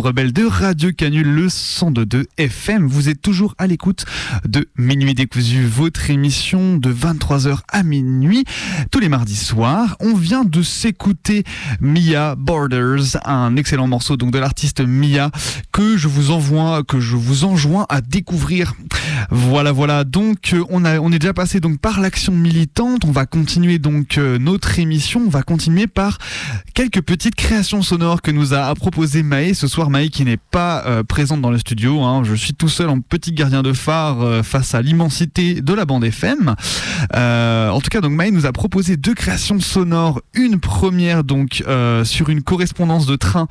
[0.00, 2.86] 23h23 sur les ondes rebelles de Radio Canule, le 102.2 FM.
[2.86, 4.04] Vous êtes toujours à l'écoute
[4.46, 8.44] de Minuit décousu, votre émission de 23h à minuit,
[8.90, 9.96] tous les mardis soirs.
[10.00, 11.44] On vient de s'écouter
[11.80, 15.30] Mia Borders, un excellent morceau donc de l'artiste Mia
[15.72, 18.74] que je vous envoie, que je vous enjoins à découvrir.
[19.30, 20.04] Voilà, voilà.
[20.04, 23.04] Donc, euh, on a, on est déjà passé donc par l'action militante.
[23.04, 25.22] On va continuer donc euh, notre émission.
[25.26, 26.18] On va continuer par
[26.74, 29.89] quelques petites créations sonores que nous a proposé Maë ce soir.
[29.90, 32.02] Maë qui n'est pas euh, présente dans le studio.
[32.02, 32.22] hein.
[32.24, 35.84] Je suis tout seul en petit gardien de phare euh, face à l'immensité de la
[35.84, 36.54] bande FM.
[37.14, 40.22] Euh, en tout cas, donc Maë nous a proposé deux créations sonores.
[40.34, 41.64] Une première donc
[42.04, 43.46] sur une correspondance de train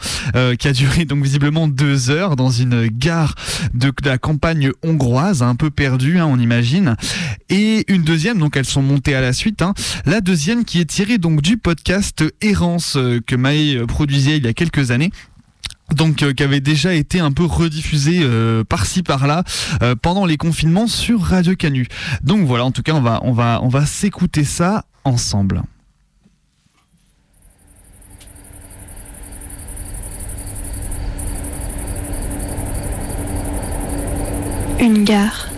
[0.58, 3.36] qui a duré donc visiblement deux heures dans une gare
[3.74, 6.96] de, la campagne hongroise, un peu perdue, hein, on imagine.
[7.50, 9.62] Et une deuxième, donc elles sont montées à la suite.
[9.62, 9.74] hein.
[10.06, 14.54] La deuxième qui est tirée donc du podcast Errance que euh, produisait il y a
[14.54, 15.12] quelques années
[15.96, 19.44] donc euh, qui avait déjà été un peu rediffusé euh, par-ci par-là
[19.82, 21.88] euh, pendant les confinements sur Radio Canu.
[22.24, 25.64] Donc voilà, en tout cas, on va on va on va s'écouter ça ensemble.
[34.80, 35.50] Une gare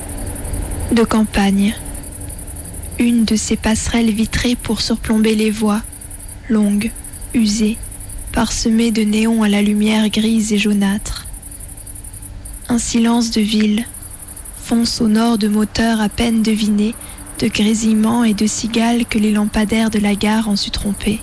[0.91, 1.75] de campagne.
[2.99, 5.81] Une de ces passerelles vitrées pour surplomber les voies,
[6.49, 6.91] longues,
[7.33, 7.77] usées,
[8.31, 11.27] parsemées de néons à la lumière grise et jaunâtre.
[12.69, 13.85] Un silence de ville,
[14.57, 16.95] fond sonore de moteurs à peine devinés,
[17.39, 21.19] de grésillements et de cigales que les lampadaires de la gare ont su tromper.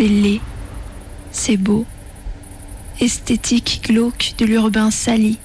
[0.00, 0.40] C'est laid,
[1.56, 1.86] beau.
[3.00, 5.38] Esthétique glauque de l'urbain sali,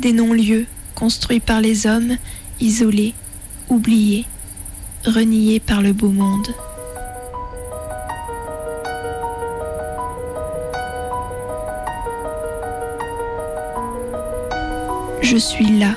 [0.00, 2.16] des non-lieux construits par les hommes,
[2.60, 3.14] isolés,
[3.68, 4.24] oubliés,
[5.04, 6.54] reniés par le beau monde.
[15.20, 15.94] Je suis là,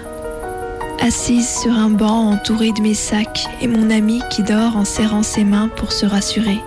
[1.01, 5.24] assise sur un banc entourée de mes sacs et mon ami qui dort en serrant
[5.24, 6.59] ses mains pour se rassurer.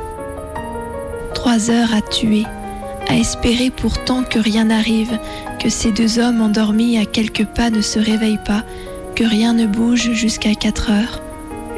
[1.34, 2.44] Trois heures à tuer,
[3.08, 5.18] à espérer pourtant que rien n'arrive,
[5.58, 8.64] que ces deux hommes endormis à quelques pas ne se réveillent pas,
[9.14, 11.22] que rien ne bouge jusqu'à quatre heures,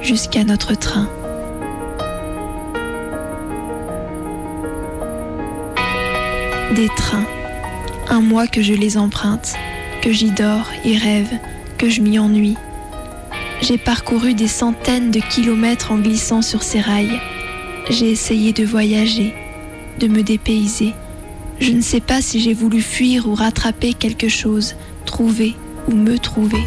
[0.02, 1.08] jusqu'à notre train.
[6.74, 7.26] des trains.
[8.08, 9.54] Un mois que je les emprunte,
[10.02, 11.30] que j'y dors y rêve,
[11.78, 12.56] que je m'y ennuie.
[13.60, 17.20] J'ai parcouru des centaines de kilomètres en glissant sur ces rails.
[17.90, 19.34] J'ai essayé de voyager,
[19.98, 20.94] de me dépayser.
[21.60, 25.54] Je ne sais pas si j'ai voulu fuir ou rattraper quelque chose, trouver
[25.88, 26.64] ou me trouver.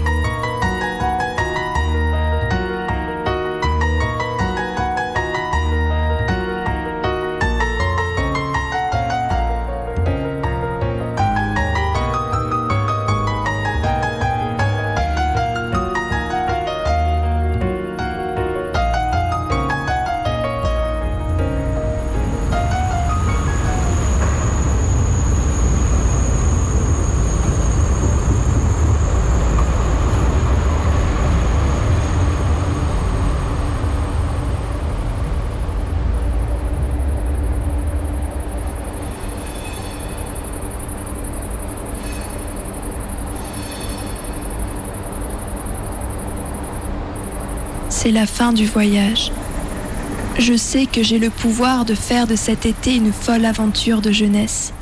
[48.03, 49.31] C'est la fin du voyage.
[50.37, 54.11] Je sais que j'ai le pouvoir de faire de cet été une folle aventure de
[54.11, 54.73] jeunesse.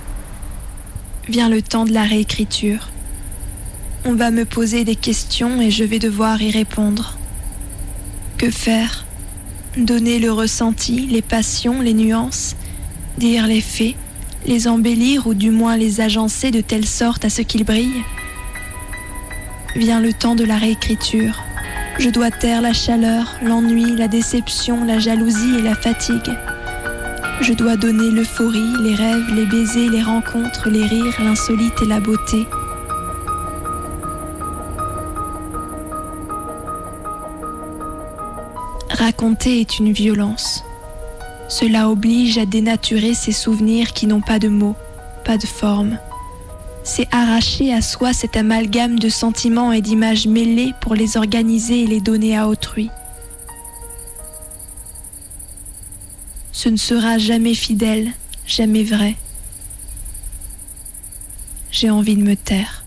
[1.30, 2.90] Vient le temps de la réécriture.
[4.06, 7.20] On va me poser des questions et je vais devoir y répondre.
[8.40, 9.06] Que faire?
[9.78, 12.56] Donner le ressenti, les passions, les nuances,
[13.20, 13.94] dire les faits,
[14.48, 18.04] les embellir ou du moins les agencer de telle sorte à ce qu'ils brillent?
[19.76, 21.44] Vient le temps de la réécriture.
[22.02, 26.36] Je dois taire la chaleur, l'ennui, la déception, la jalousie et la fatigue.
[27.42, 32.00] Je dois donner l'euphorie, les rêves, les baisers, les rencontres, les rires, l'insolite et la
[32.00, 32.48] beauté.
[38.90, 40.64] Raconter est une violence.
[41.50, 44.76] Cela oblige à dénaturer ces souvenirs qui n'ont pas de mots,
[45.24, 46.00] pas de forme
[46.84, 51.88] c'est arracher à soi cet amalgame de sentiments et d'images mêlées pour les organiser et
[51.88, 52.90] les donner à autrui.
[56.52, 58.12] Ce ne sera jamais fidèle,
[58.46, 59.16] jamais vrai.
[61.72, 62.84] J'ai envie de me taire.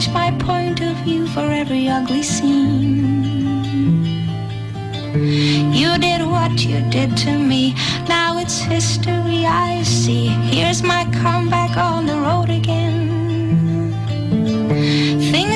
[0.00, 3.04] Change my point of view for every ugly scene?
[5.72, 7.74] You did what you did to me.
[8.08, 10.28] Now it's history I see.
[10.54, 13.92] Here's my comeback on the road again.
[15.32, 15.49] Things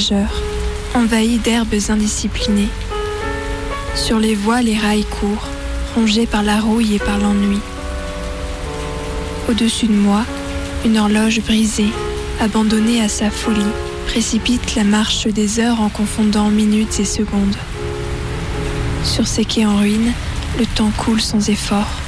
[0.00, 0.42] voyageurs,
[0.94, 2.68] envahie d'herbes indisciplinées.
[3.94, 5.48] Sur les voies, les rails courent,
[5.94, 7.58] rongés par la rouille et par l'ennui.
[9.48, 10.24] Au-dessus de moi,
[10.84, 11.90] une horloge brisée,
[12.40, 13.60] abandonnée à sa folie,
[14.06, 17.56] précipite la marche des heures en confondant minutes et secondes.
[19.04, 20.12] Sur ces quais en ruine,
[20.58, 21.99] le temps coule sans effort.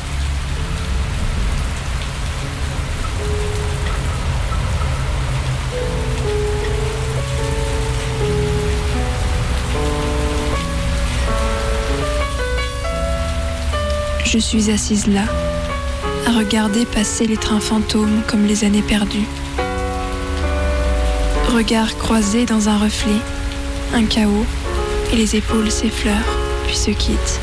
[14.32, 15.24] Je suis assise là,
[16.26, 19.28] à regarder passer les trains fantômes comme les années perdues.
[21.54, 23.20] Regards croisés dans un reflet,
[23.94, 24.46] un chaos,
[25.12, 26.16] et les épaules s'effleurent,
[26.66, 27.40] puis se quittent.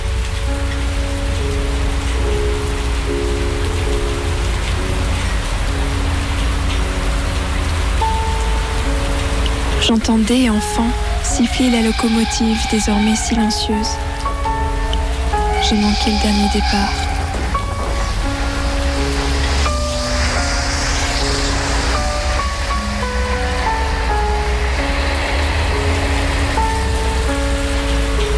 [9.84, 10.90] J'entendais, enfant,
[11.22, 13.90] siffler la locomotive désormais silencieuse.
[15.70, 16.90] J'ai manqué le dernier départ.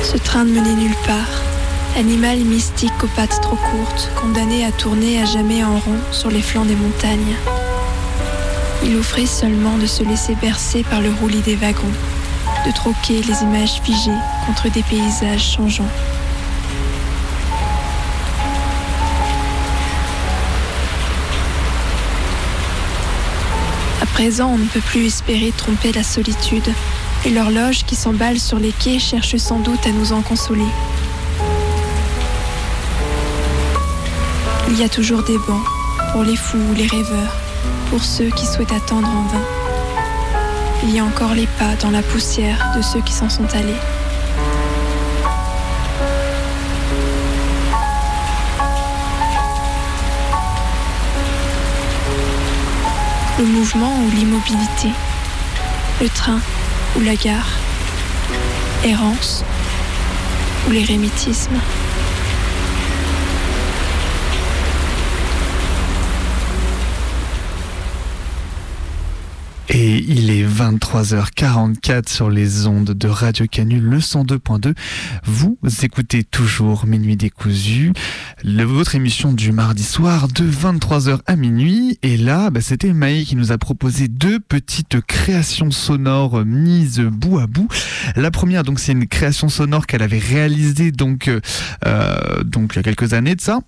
[0.04, 1.16] Ce train ne menait nulle part.
[1.98, 6.42] Animal mystique aux pattes trop courtes, condamné à tourner à jamais en rond sur les
[6.42, 7.38] flancs des montagnes.
[8.84, 11.96] Il offrait seulement de se laisser bercer par le roulis des wagons,
[12.66, 14.12] de troquer les images figées
[14.46, 15.88] contre des paysages changeants.
[24.14, 26.68] Présent, on ne peut plus espérer tromper la solitude,
[27.26, 30.66] et l'horloge qui s'emballe sur les quais cherche sans doute à nous en consoler.
[34.70, 35.66] Il y a toujours des bancs,
[36.12, 37.36] pour les fous ou les rêveurs,
[37.90, 39.46] pour ceux qui souhaitent attendre en vain.
[40.84, 44.01] Il y a encore les pas dans la poussière de ceux qui s'en sont allés.
[53.42, 54.90] Le mouvement ou l'immobilité,
[56.00, 56.40] le train
[56.96, 57.50] ou la gare,
[58.84, 59.44] errance
[60.68, 61.60] ou l'érémitisme.
[70.62, 74.76] 23h44 sur les ondes de Radio Canule, le 102.2.
[75.24, 77.94] Vous écoutez toujours Minuit décousu,
[78.44, 81.98] votre émission du mardi soir de 23h à minuit.
[82.04, 87.40] Et là, bah, c'était Maï qui nous a proposé deux petites créations sonores mises bout
[87.40, 87.68] à bout.
[88.16, 91.28] La première, donc, c'est une création sonore qu'elle avait réalisée donc,
[91.88, 93.62] euh, donc il y a quelques années de ça.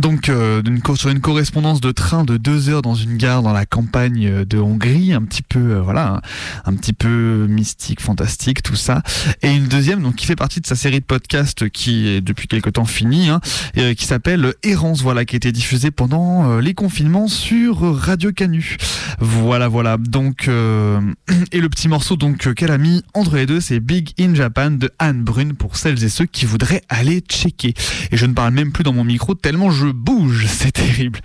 [0.00, 0.62] Donc euh,
[0.96, 4.44] sur une correspondance de train de deux heures dans une gare dans la campagne euh,
[4.46, 6.22] de Hongrie, un petit peu euh, voilà,
[6.64, 9.02] un, un petit peu mystique, fantastique, tout ça.
[9.42, 12.48] Et une deuxième donc qui fait partie de sa série de podcasts qui est depuis
[12.48, 13.40] quelque temps finie, hein,
[13.74, 18.78] qui s'appelle Errance, voilà, qui a été diffusée pendant les confinements sur Radio Canu.
[19.18, 19.98] Voilà, voilà.
[19.98, 20.48] Donc
[21.52, 24.70] et le petit morceau donc qu'elle a mis entre les deux, c'est Big in Japan
[24.70, 27.74] de Anne Brune pour celles et ceux qui voudraient aller checker.
[28.10, 31.18] Et je ne parle même plus dans mon micro tellement je bouge, c'est terrible.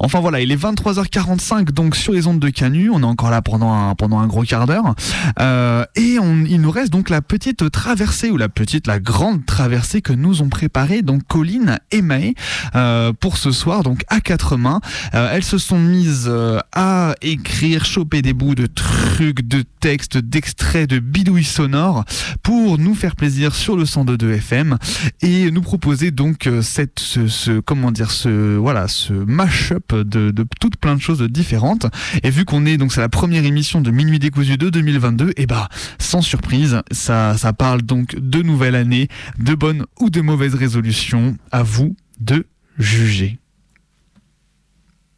[0.00, 3.42] Enfin voilà, il est 23h45 donc sur les ondes de Canu, on est encore là
[3.42, 4.94] pendant un, pendant un gros quart d'heure.
[5.40, 6.16] Euh, et
[6.48, 10.42] il nous reste donc la petite traversée ou la petite, la grande traversée que nous
[10.42, 12.34] ont préparée donc Colline et Maë
[12.74, 14.80] euh, pour ce soir donc à quatre mains.
[15.14, 20.18] Euh, elles se sont mises euh, à écrire, choper des bouts de trucs, de textes,
[20.18, 22.04] d'extraits, de bidouilles sonores
[22.42, 24.78] pour nous faire plaisir sur le 102.2 FM
[25.22, 29.92] et nous proposer donc euh, cette, ce, ce- comment dire, dire ce voilà ce mash-up
[29.92, 31.86] de, toutes plein de choses différentes.
[32.22, 35.46] Et vu qu'on est donc c'est la première émission de Minuit décousu de 2022, et
[35.46, 35.68] bah
[35.98, 41.36] sans surprise, ça ça parle donc de nouvelle année, de bonnes ou de mauvaises résolutions.
[41.50, 42.46] À vous de
[42.78, 43.38] juger.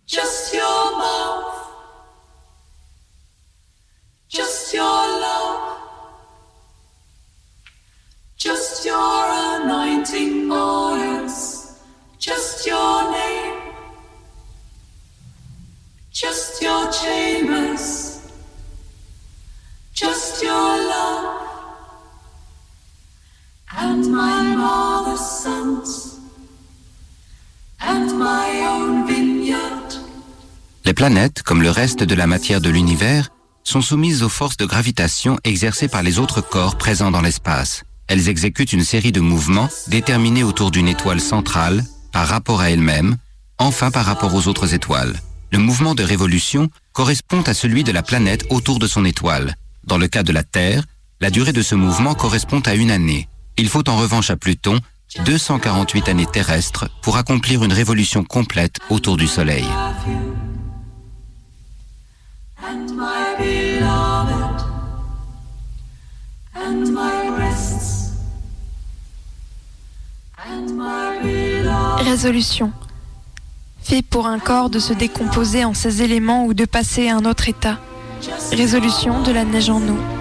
[0.06, 1.54] Just your mouth.
[4.28, 5.76] Just your love.
[8.38, 11.59] Just your anointing oils
[12.20, 13.54] just your name,
[16.12, 18.20] just your chambers,
[19.94, 21.24] just your love,
[23.74, 26.18] and my mother's sons,
[27.80, 29.56] and my own vineyard.
[30.84, 33.30] Les planètes, comme le reste de la matière de l'univers,
[33.64, 37.84] sont soumises aux forces de gravitation exercées par les autres corps présents dans l'espace.
[38.08, 43.16] Elles exécutent une série de mouvements déterminés autour d'une étoile centrale, par rapport à elle-même,
[43.58, 45.20] enfin par rapport aux autres étoiles.
[45.52, 49.54] Le mouvement de révolution correspond à celui de la planète autour de son étoile.
[49.84, 50.84] Dans le cas de la Terre,
[51.20, 53.28] la durée de ce mouvement correspond à une année.
[53.56, 54.80] Il faut en revanche à Pluton
[55.24, 59.66] 248 années terrestres pour accomplir une révolution complète autour du Soleil.
[66.60, 67.90] and my breasts.
[71.98, 72.72] Résolution.
[73.82, 77.24] Fait pour un corps de se décomposer en ses éléments ou de passer à un
[77.24, 77.78] autre état.
[78.52, 80.19] Résolution de la neige en eau.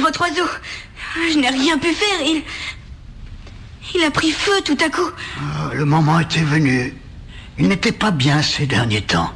[0.00, 0.48] Votre oiseau,
[1.32, 2.42] je n'ai rien pu faire, il...
[3.94, 5.10] Il a pris feu tout à coup.
[5.38, 6.94] Ah, Le moment était venu.
[7.58, 9.32] Il n'était pas bien ces derniers temps.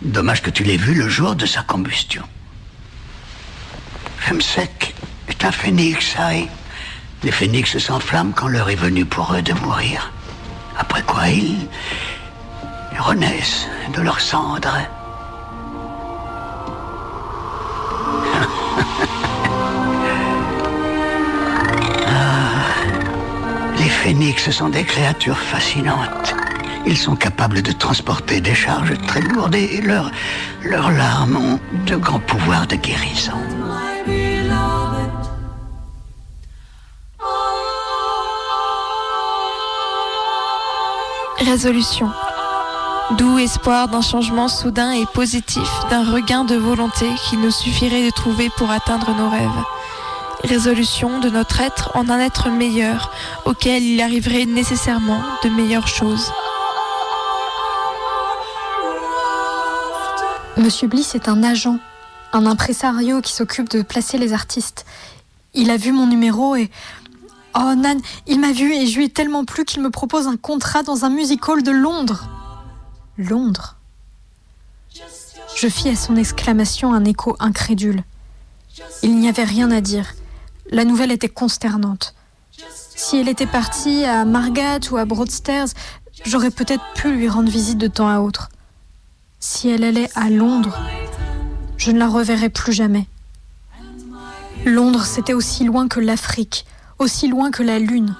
[0.00, 2.22] Dommage que tu l'aies vu le jour de sa combustion.
[4.18, 4.94] Femsec
[5.28, 6.48] est un phénix, Harry.
[7.22, 10.12] Les phénix s'enflamment quand l'heure est venue pour eux de mourir.
[10.78, 11.66] Après quoi, ils
[12.98, 14.78] renaissent de leurs cendres.
[24.06, 26.32] Phénix sont des créatures fascinantes.
[26.86, 30.12] Ils sont capables de transporter des charges très lourdes et leurs
[30.62, 33.32] leurs larmes ont de grands pouvoirs de guérison.
[41.40, 42.08] Résolution.
[43.18, 48.10] Doux espoir d'un changement soudain et positif, d'un regain de volonté qui nous suffirait de
[48.10, 49.64] trouver pour atteindre nos rêves.
[50.46, 53.12] Résolution de notre être en un être meilleur,
[53.46, 56.30] auquel il arriverait nécessairement de meilleures choses.
[60.56, 61.78] Monsieur Bliss est un agent,
[62.32, 64.86] un impresario qui s'occupe de placer les artistes.
[65.52, 66.70] Il a vu mon numéro et...
[67.58, 70.36] Oh Nan, il m'a vu et je lui ai tellement plu qu'il me propose un
[70.36, 72.28] contrat dans un music hall de Londres.
[73.18, 73.76] Londres
[75.56, 78.04] Je fis à son exclamation un écho incrédule.
[79.02, 80.14] Il n'y avait rien à dire.
[80.70, 82.14] La nouvelle était consternante.
[82.94, 85.66] Si elle était partie à Margat ou à Broadstairs,
[86.24, 88.48] j'aurais peut-être pu lui rendre visite de temps à autre.
[89.38, 90.78] Si elle allait à Londres,
[91.76, 93.06] je ne la reverrai plus jamais.
[94.64, 96.66] Londres, c'était aussi loin que l'Afrique,
[96.98, 98.16] aussi loin que la Lune.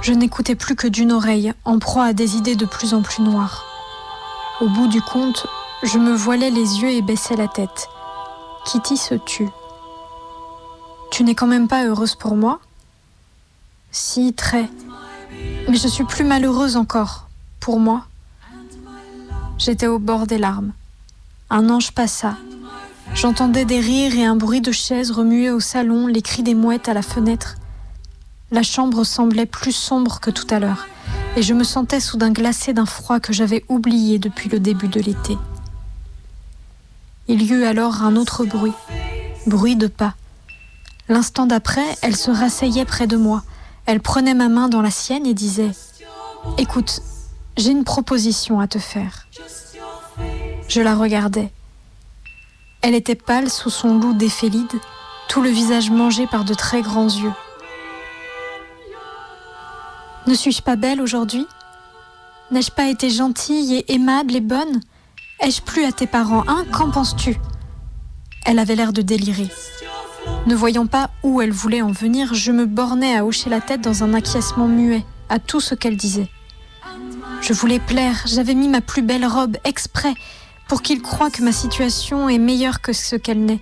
[0.00, 3.22] Je n'écoutais plus que d'une oreille, en proie à des idées de plus en plus
[3.22, 3.64] noires.
[4.60, 5.46] Au bout du compte,
[5.84, 7.88] je me voilais les yeux et baissais la tête.
[8.64, 9.48] Kitty se tut.
[11.10, 12.60] Tu n'es quand même pas heureuse pour moi
[13.90, 14.68] Si, très.
[15.68, 17.28] Mais je suis plus malheureuse encore,
[17.60, 18.06] pour moi.
[19.58, 20.72] J'étais au bord des larmes.
[21.50, 22.36] Un ange passa.
[23.14, 26.88] J'entendais des rires et un bruit de chaises remuer au salon, les cris des mouettes
[26.88, 27.56] à la fenêtre.
[28.50, 30.86] La chambre semblait plus sombre que tout à l'heure,
[31.36, 35.00] et je me sentais soudain glacée d'un froid que j'avais oublié depuis le début de
[35.00, 35.36] l'été.
[37.26, 38.72] Il y eut alors un autre bruit,
[39.46, 40.14] bruit de pas.
[41.08, 43.42] L'instant d'après, elle se rasseyait près de moi.
[43.86, 45.68] Elle prenait ma main dans la sienne et disait⁇
[46.58, 47.00] Écoute,
[47.56, 49.26] j'ai une proposition à te faire.
[50.68, 51.50] Je la regardais.
[52.82, 54.72] Elle était pâle sous son loup défélide,
[55.28, 57.32] tout le visage mangé par de très grands yeux.
[60.26, 61.46] Ne suis-je pas belle aujourd'hui?
[62.50, 64.80] N'ai-je pas été gentille et aimable et bonne?
[65.40, 66.64] Ai-je plu à tes parents, hein?
[66.70, 67.38] Qu'en penses-tu?
[68.44, 69.48] Elle avait l'air de délirer.
[70.46, 73.80] Ne voyant pas où elle voulait en venir, je me bornais à hocher la tête
[73.80, 76.28] dans un acquiescement muet à tout ce qu'elle disait.
[77.40, 80.14] Je voulais plaire, j'avais mis ma plus belle robe exprès
[80.68, 83.60] pour qu'il croie que ma situation est meilleure que ce qu'elle n'est.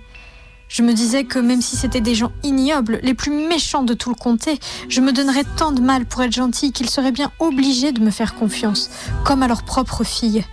[0.69, 4.09] Je me disais que même si c'était des gens ignobles, les plus méchants de tout
[4.09, 4.59] le comté,
[4.89, 8.11] je me donnerais tant de mal pour être gentille qu'ils seraient bien obligés de me
[8.11, 8.89] faire confiance,
[9.23, 10.43] comme à leur propre fille.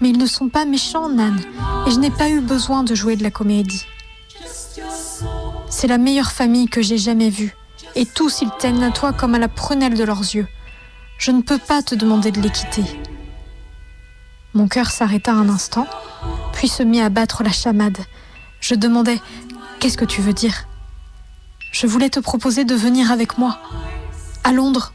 [0.00, 1.40] Mais ils ne sont pas méchants, Nan,
[1.86, 3.86] et je n'ai pas eu besoin de jouer de la comédie.
[5.70, 7.54] C'est la meilleure famille que j'ai jamais vue,
[7.94, 10.48] et tous ils tiennent à toi comme à la prunelle de leurs yeux.
[11.18, 12.84] Je ne peux pas te demander de les quitter.
[14.54, 15.86] Mon cœur s'arrêta un instant,
[16.52, 17.98] puis se mit à battre la chamade.
[18.60, 19.20] Je demandai
[19.78, 20.66] Qu'est-ce que tu veux dire?
[21.70, 23.58] Je voulais te proposer de venir avec moi.
[24.42, 24.92] À Londres,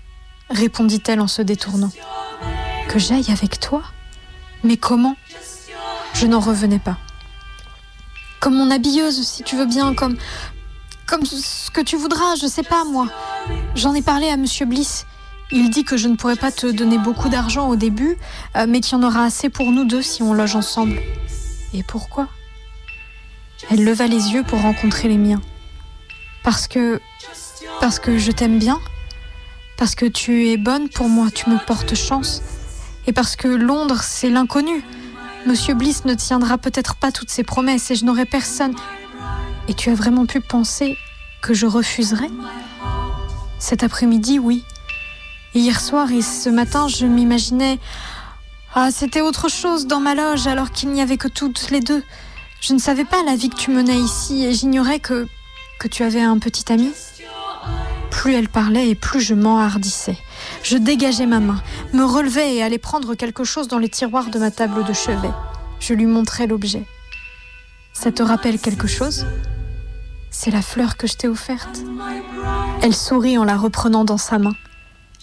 [0.49, 1.91] répondit-elle en se détournant.
[2.89, 3.81] Que j'aille avec toi?
[4.63, 5.15] Mais comment?
[6.13, 6.97] Je n'en revenais pas.
[8.41, 10.17] Comme mon habilleuse, si tu veux bien, comme.
[11.13, 13.07] Comme ce que tu voudras, je sais pas, moi.
[13.75, 15.05] J'en ai parlé à Monsieur Bliss.
[15.51, 18.17] Il dit que je ne pourrais pas te donner beaucoup d'argent au début,
[18.55, 20.99] euh, mais qu'il y en aura assez pour nous deux si on loge ensemble.
[21.71, 22.29] Et pourquoi?
[23.69, 25.41] Elle leva les yeux pour rencontrer les miens.
[26.43, 26.99] Parce que.
[27.79, 28.79] parce que je t'aime bien
[29.77, 32.41] Parce que tu es bonne pour moi, tu me portes chance
[33.05, 34.83] Et parce que Londres, c'est l'inconnu
[35.45, 38.73] Monsieur Bliss ne tiendra peut-être pas toutes ses promesses et je n'aurai personne.
[39.67, 40.97] Et tu as vraiment pu penser
[41.41, 42.29] que je refuserais?
[43.59, 44.63] Cet après-midi, oui.
[45.55, 47.79] Hier soir et ce matin, je m'imaginais.
[48.75, 52.03] Ah, c'était autre chose dans ma loge alors qu'il n'y avait que toutes les deux.
[52.59, 55.27] Je ne savais pas la vie que tu menais ici et j'ignorais que.
[55.79, 56.91] que tu avais un petit ami.
[58.09, 60.17] Plus elle parlait et plus je m'enhardissais.
[60.63, 61.61] Je dégageais ma main,
[61.93, 65.31] me relevais et allais prendre quelque chose dans les tiroirs de ma table de chevet.
[65.79, 66.83] Je lui montrais l'objet.
[67.93, 69.25] Ça te rappelle quelque chose?
[70.31, 71.79] C'est la fleur que je t'ai offerte.
[72.81, 74.55] Elle sourit en la reprenant dans sa main.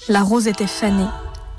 [0.08, 1.08] La rose était fanée.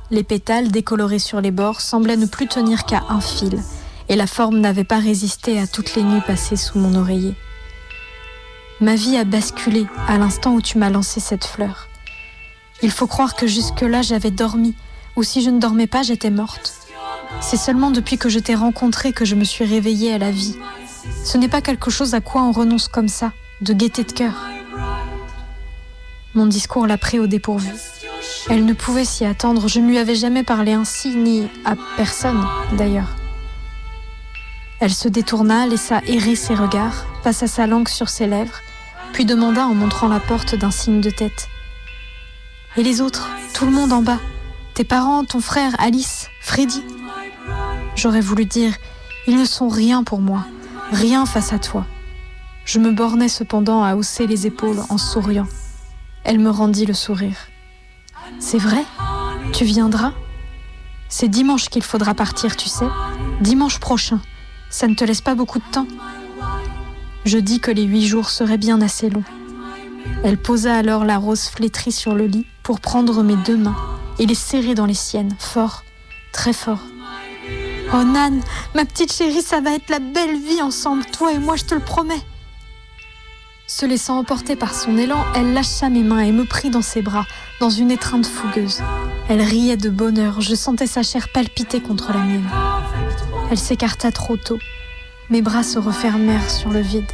[0.09, 3.62] Les pétales, décolorés sur les bords, semblaient ne plus tenir qu'à un fil,
[4.09, 7.36] et la forme n'avait pas résisté à toutes les nuits passées sous mon oreiller.
[8.80, 11.88] Ma vie a basculé à l'instant où tu m'as lancé cette fleur.
[12.82, 14.76] Il faut croire que jusque-là j'avais dormi,
[15.16, 16.74] ou si je ne dormais pas, j'étais morte.
[17.41, 20.55] C'est seulement depuis que je t'ai rencontré que je me suis réveillée à la vie.
[21.24, 23.32] Ce n'est pas quelque chose à quoi on renonce comme ça,
[23.62, 24.34] de gaieté de cœur.
[26.34, 27.70] Mon discours l'a pris au dépourvu.
[28.49, 32.45] Elle ne pouvait s'y attendre, je ne lui avais jamais parlé ainsi, ni à personne
[32.78, 33.16] d'ailleurs.
[34.80, 38.62] Elle se détourna, laissa errer ses regards, passa sa langue sur ses lèvres,
[39.14, 41.49] puis demanda en montrant la porte d'un signe de tête.
[42.78, 44.20] Et les autres, tout le monde en bas,
[44.74, 46.84] tes parents, ton frère, Alice, Freddy?
[47.95, 48.74] J'aurais voulu dire,
[49.28, 50.45] ils ne sont rien pour moi,
[50.92, 51.86] rien face à toi.
[52.66, 55.48] Je me bornais cependant à hausser les épaules en souriant.
[56.24, 57.38] Elle me rendit le sourire.
[58.39, 58.84] C'est vrai?
[59.54, 60.14] Tu viendras?
[61.10, 62.86] C'est dimanche qu'il faudra partir, tu sais.
[63.42, 64.22] Dimanche prochain.
[64.70, 65.88] Ça ne te laisse pas beaucoup de temps.
[67.26, 69.24] Je dis que les huit jours seraient bien assez longs.
[70.24, 73.78] Elle posa alors la rose flétrie sur le lit pour prendre mes deux mains
[74.20, 75.84] et les serrer dans les siennes, fort,
[76.32, 76.80] très fort.
[77.94, 78.42] Oh Nan,
[78.74, 81.76] ma petite chérie, ça va être la belle vie ensemble, toi et moi, je te
[81.76, 82.22] le promets.
[83.68, 87.02] Se laissant emporter par son élan, elle lâcha mes mains et me prit dans ses
[87.02, 87.26] bras,
[87.60, 88.82] dans une étreinte fougueuse.
[89.28, 92.50] Elle riait de bonheur, je sentais sa chair palpiter contre la mienne.
[93.50, 94.60] Elle s'écarta trop tôt.
[95.30, 97.12] Mes bras se refermèrent sur le vide.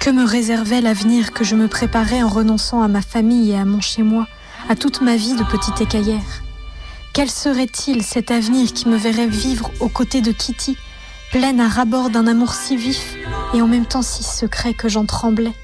[0.00, 3.66] Que me réservait l'avenir que je me préparais en renonçant à ma famille et à
[3.66, 4.26] mon chez-moi,
[4.70, 6.45] à toute ma vie de petite écaillère?
[7.16, 10.76] Quel serait-il cet avenir qui me verrait vivre aux côtés de Kitty,
[11.32, 13.14] pleine à rabord d'un amour si vif
[13.54, 15.54] et en même temps si secret que j'en tremblais?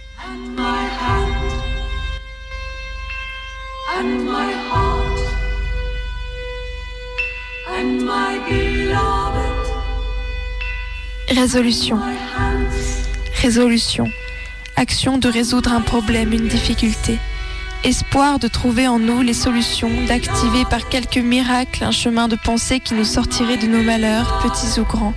[11.29, 11.99] Résolution.
[13.43, 14.07] Résolution.
[14.77, 17.19] Action de résoudre un problème, une difficulté.
[17.85, 22.79] Espoir de trouver en nous les solutions, d'activer par quelque miracle un chemin de pensée
[22.79, 25.15] qui nous sortirait de nos malheurs, petits ou grands.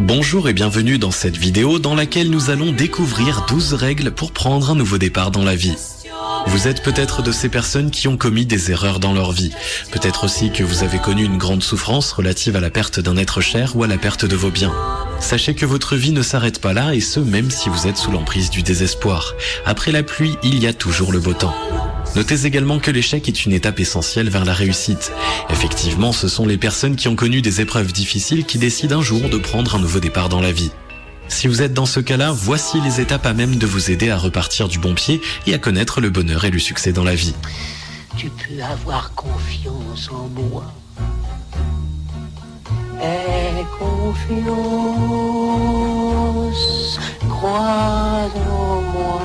[0.00, 4.70] Bonjour et bienvenue dans cette vidéo dans laquelle nous allons découvrir 12 règles pour prendre
[4.70, 5.76] un nouveau départ dans la vie.
[6.46, 9.52] Vous êtes peut-être de ces personnes qui ont commis des erreurs dans leur vie.
[9.92, 13.40] Peut-être aussi que vous avez connu une grande souffrance relative à la perte d'un être
[13.40, 14.74] cher ou à la perte de vos biens.
[15.20, 18.10] Sachez que votre vie ne s'arrête pas là et ce même si vous êtes sous
[18.10, 19.34] l'emprise du désespoir.
[19.66, 21.54] Après la pluie, il y a toujours le beau temps.
[22.16, 25.12] Notez également que l'échec est une étape essentielle vers la réussite.
[25.50, 29.28] Effectivement, ce sont les personnes qui ont connu des épreuves difficiles qui décident un jour
[29.28, 30.72] de prendre un nouveau départ dans la vie.
[31.30, 34.18] Si vous êtes dans ce cas-là, voici les étapes à même de vous aider à
[34.18, 37.34] repartir du bon pied et à connaître le bonheur et le succès dans la vie.
[38.16, 40.64] Tu peux avoir confiance en moi.
[43.00, 44.50] Aie confiance,
[47.28, 49.22] crois en moi.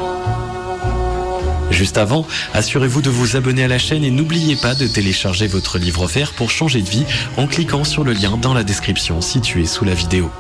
[1.71, 5.77] Juste avant, assurez-vous de vous abonner à la chaîne et n'oubliez pas de télécharger votre
[5.77, 7.03] livre offert pour changer de vie
[7.35, 10.31] en cliquant sur le lien dans la description située sous la vidéo.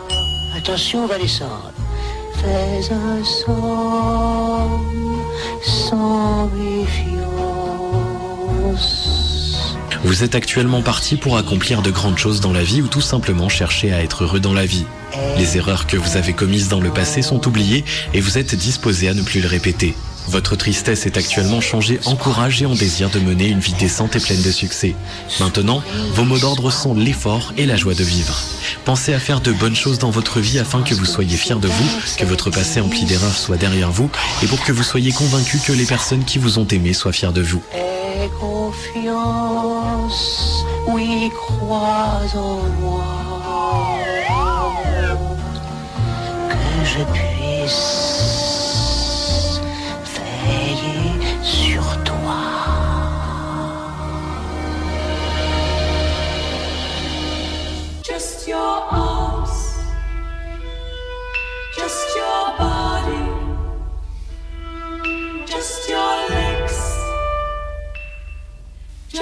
[0.67, 1.17] Attention, on va.
[1.19, 3.23] Fais un
[5.61, 7.35] sans méfiance.
[10.03, 13.47] Vous êtes actuellement parti pour accomplir de grandes choses dans la vie ou tout simplement
[13.47, 14.87] chercher à être heureux dans la vie.
[15.37, 17.85] Les erreurs que vous avez commises dans le passé sont oubliées
[18.15, 19.93] et vous êtes disposé à ne plus le répéter.
[20.27, 24.15] Votre tristesse est actuellement changée en courage et en désir de mener une vie décente
[24.15, 24.95] et pleine de succès.
[25.39, 28.39] Maintenant, vos mots d'ordre sont l'effort et la joie de vivre.
[28.85, 31.67] Pensez à faire de bonnes choses dans votre vie afin que vous soyez fiers de
[31.67, 34.09] vous, que votre passé empli d'erreurs soit derrière vous
[34.43, 37.31] et pour que vous soyez convaincus que les personnes qui vous ont aimé soient fiers
[37.33, 37.61] de vous.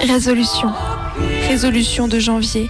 [0.02, 0.72] Résolution?
[1.48, 2.70] Résolution de janvier.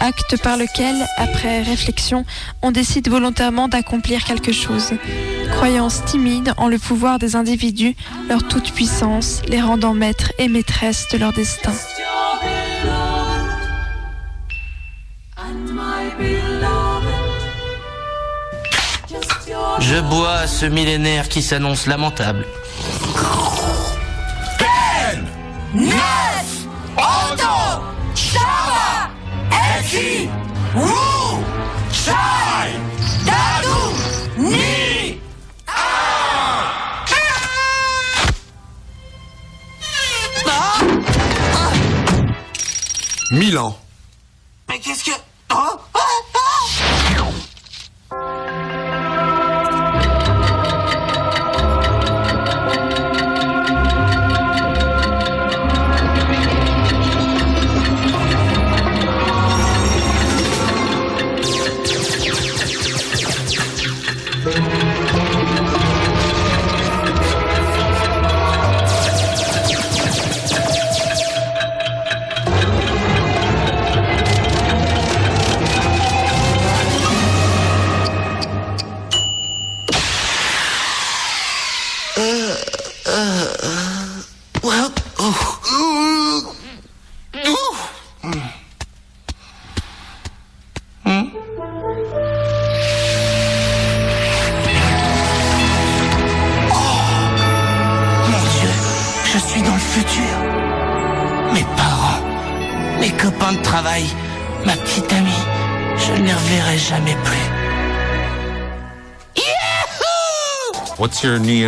[0.00, 2.24] Acte par lequel, après réflexion,
[2.62, 4.92] on décide volontairement d'accomplir quelque chose.
[5.50, 7.96] Croyance timide en le pouvoir des individus,
[8.28, 11.72] leur toute-puissance, les rendant maîtres et maîtresses de leur destin.
[19.80, 22.44] Je bois à ce millénaire qui s'annonce lamentable.
[29.98, 30.28] Eki,
[30.76, 31.44] Wu,
[31.90, 32.70] Shai,
[33.26, 33.78] Dadu,
[34.38, 35.20] Ni,
[43.32, 43.76] Milan.
[44.68, 45.10] Mais qu'est-ce que...
[45.52, 45.80] Oh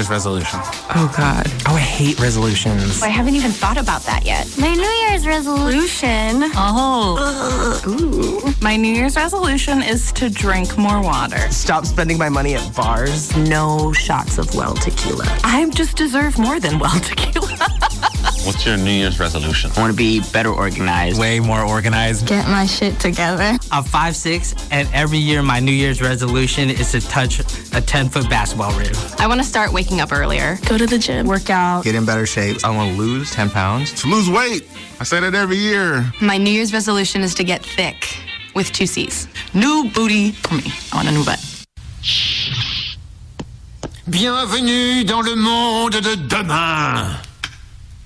[0.00, 0.60] Year's resolution?
[0.94, 1.46] Oh God.
[1.68, 3.02] Oh, I hate resolutions.
[3.02, 4.48] I haven't even thought about that yet.
[4.58, 6.44] My New Year's resolution.
[6.56, 7.82] Oh.
[7.86, 8.54] Ooh.
[8.62, 11.50] My New Year's resolution is to drink more water.
[11.50, 13.36] Stop spending my money at bars.
[13.36, 15.26] No shots of well tequila.
[15.44, 17.49] I just deserve more than well tequila.
[18.44, 19.70] What's your New Year's resolution?
[19.76, 21.20] I want to be better organized.
[21.20, 22.26] Way more organized.
[22.26, 23.58] Get my shit together.
[23.70, 28.72] I'm 5'6", and every year my New Year's resolution is to touch a 10-foot basketball
[28.78, 28.92] rim.
[29.18, 30.58] I want to start waking up earlier.
[30.66, 31.26] Go to the gym.
[31.26, 31.84] Work out.
[31.84, 32.64] Get in better shape.
[32.64, 33.92] I want to lose 10 pounds.
[34.00, 34.66] To lose weight.
[35.00, 36.10] I say that every year.
[36.22, 38.18] My New Year's resolution is to get thick
[38.54, 39.28] with two C's.
[39.52, 40.72] New booty for me.
[40.92, 41.38] I want a new butt.
[44.08, 47.20] Bienvenue dans le monde de demain.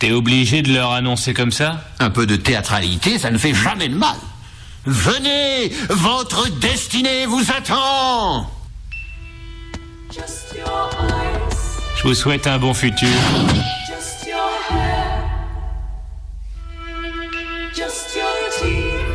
[0.04, 3.88] T'es obligé de leur annoncer comme ça Un peu de théâtralité, ça ne fait jamais
[3.88, 4.16] de mal.
[4.84, 8.50] Venez, votre destinée vous attend.
[10.12, 11.56] just your eyes,
[11.96, 13.08] Je vous souhaite un bon futur.
[13.88, 15.24] just your hair,
[17.74, 19.06] just your teeth,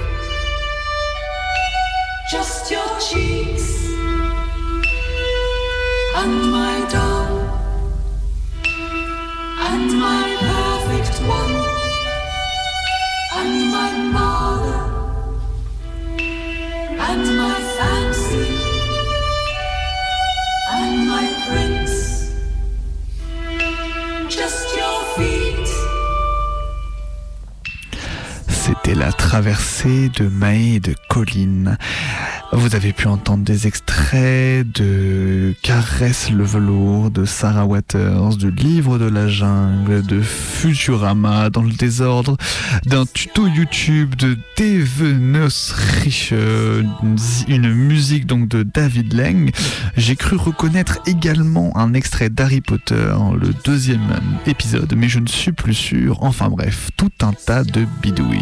[2.31, 3.93] just your cheeks,
[6.17, 7.43] and my doll,
[9.71, 10.38] and my
[14.00, 14.80] and mother,
[17.00, 17.68] and my
[28.95, 31.77] La traversée de Maë et de Colline.
[32.51, 38.97] Vous avez pu entendre des extraits de Caresse le velours de Sarah Waters, de Livre
[38.97, 42.37] de la jungle, de Futurama dans le désordre,
[42.85, 46.33] d'un tuto YouTube de Devenus Riche,
[47.47, 49.51] une musique donc de David Lang.
[49.95, 55.51] J'ai cru reconnaître également un extrait d'Harry Potter, le deuxième épisode, mais je ne suis
[55.51, 56.23] plus sûr.
[56.23, 58.39] Enfin bref, tout un tas de bidouilles.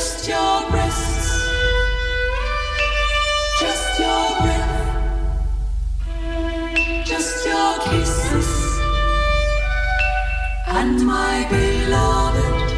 [0.00, 1.44] Just your breasts.
[3.60, 5.04] Just your breath.
[7.04, 8.80] Just your kisses.
[10.68, 12.69] And my beloved.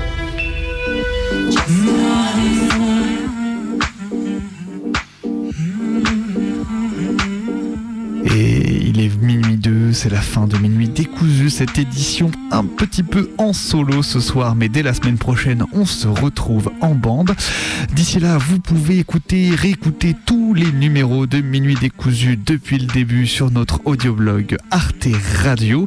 [10.03, 14.57] C'est la fin de Minuit décousu, cette édition un petit peu en solo ce soir,
[14.57, 17.31] mais dès la semaine prochaine, on se retrouve en bande.
[17.93, 23.29] D'ici là, vous pouvez écouter, réécouter tous les numéros de Minuit décousu depuis le début
[23.29, 25.07] sur notre audioblog Arte
[25.45, 25.87] Radio.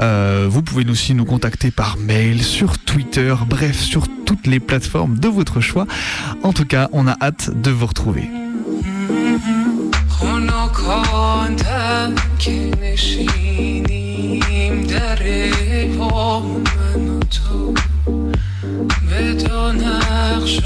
[0.00, 5.18] Euh, vous pouvez aussi nous contacter par mail, sur Twitter, bref, sur toutes les plateformes
[5.18, 5.86] de votre choix.
[6.42, 8.39] En tout cas, on a hâte de vous retrouver.
[10.80, 14.00] خنکان که نشینیم
[14.86, 15.18] در
[15.98, 17.74] پا من و تو.
[19.10, 20.60] به دو نقش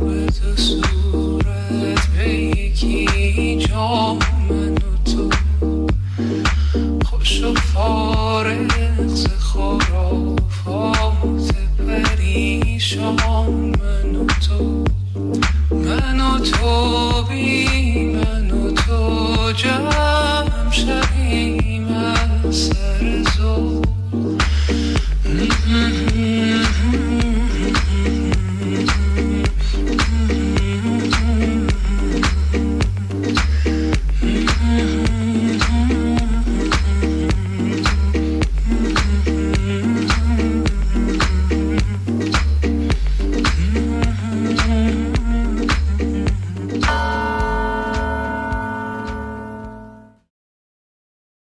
[0.00, 4.18] به دو صورت به یکی جا.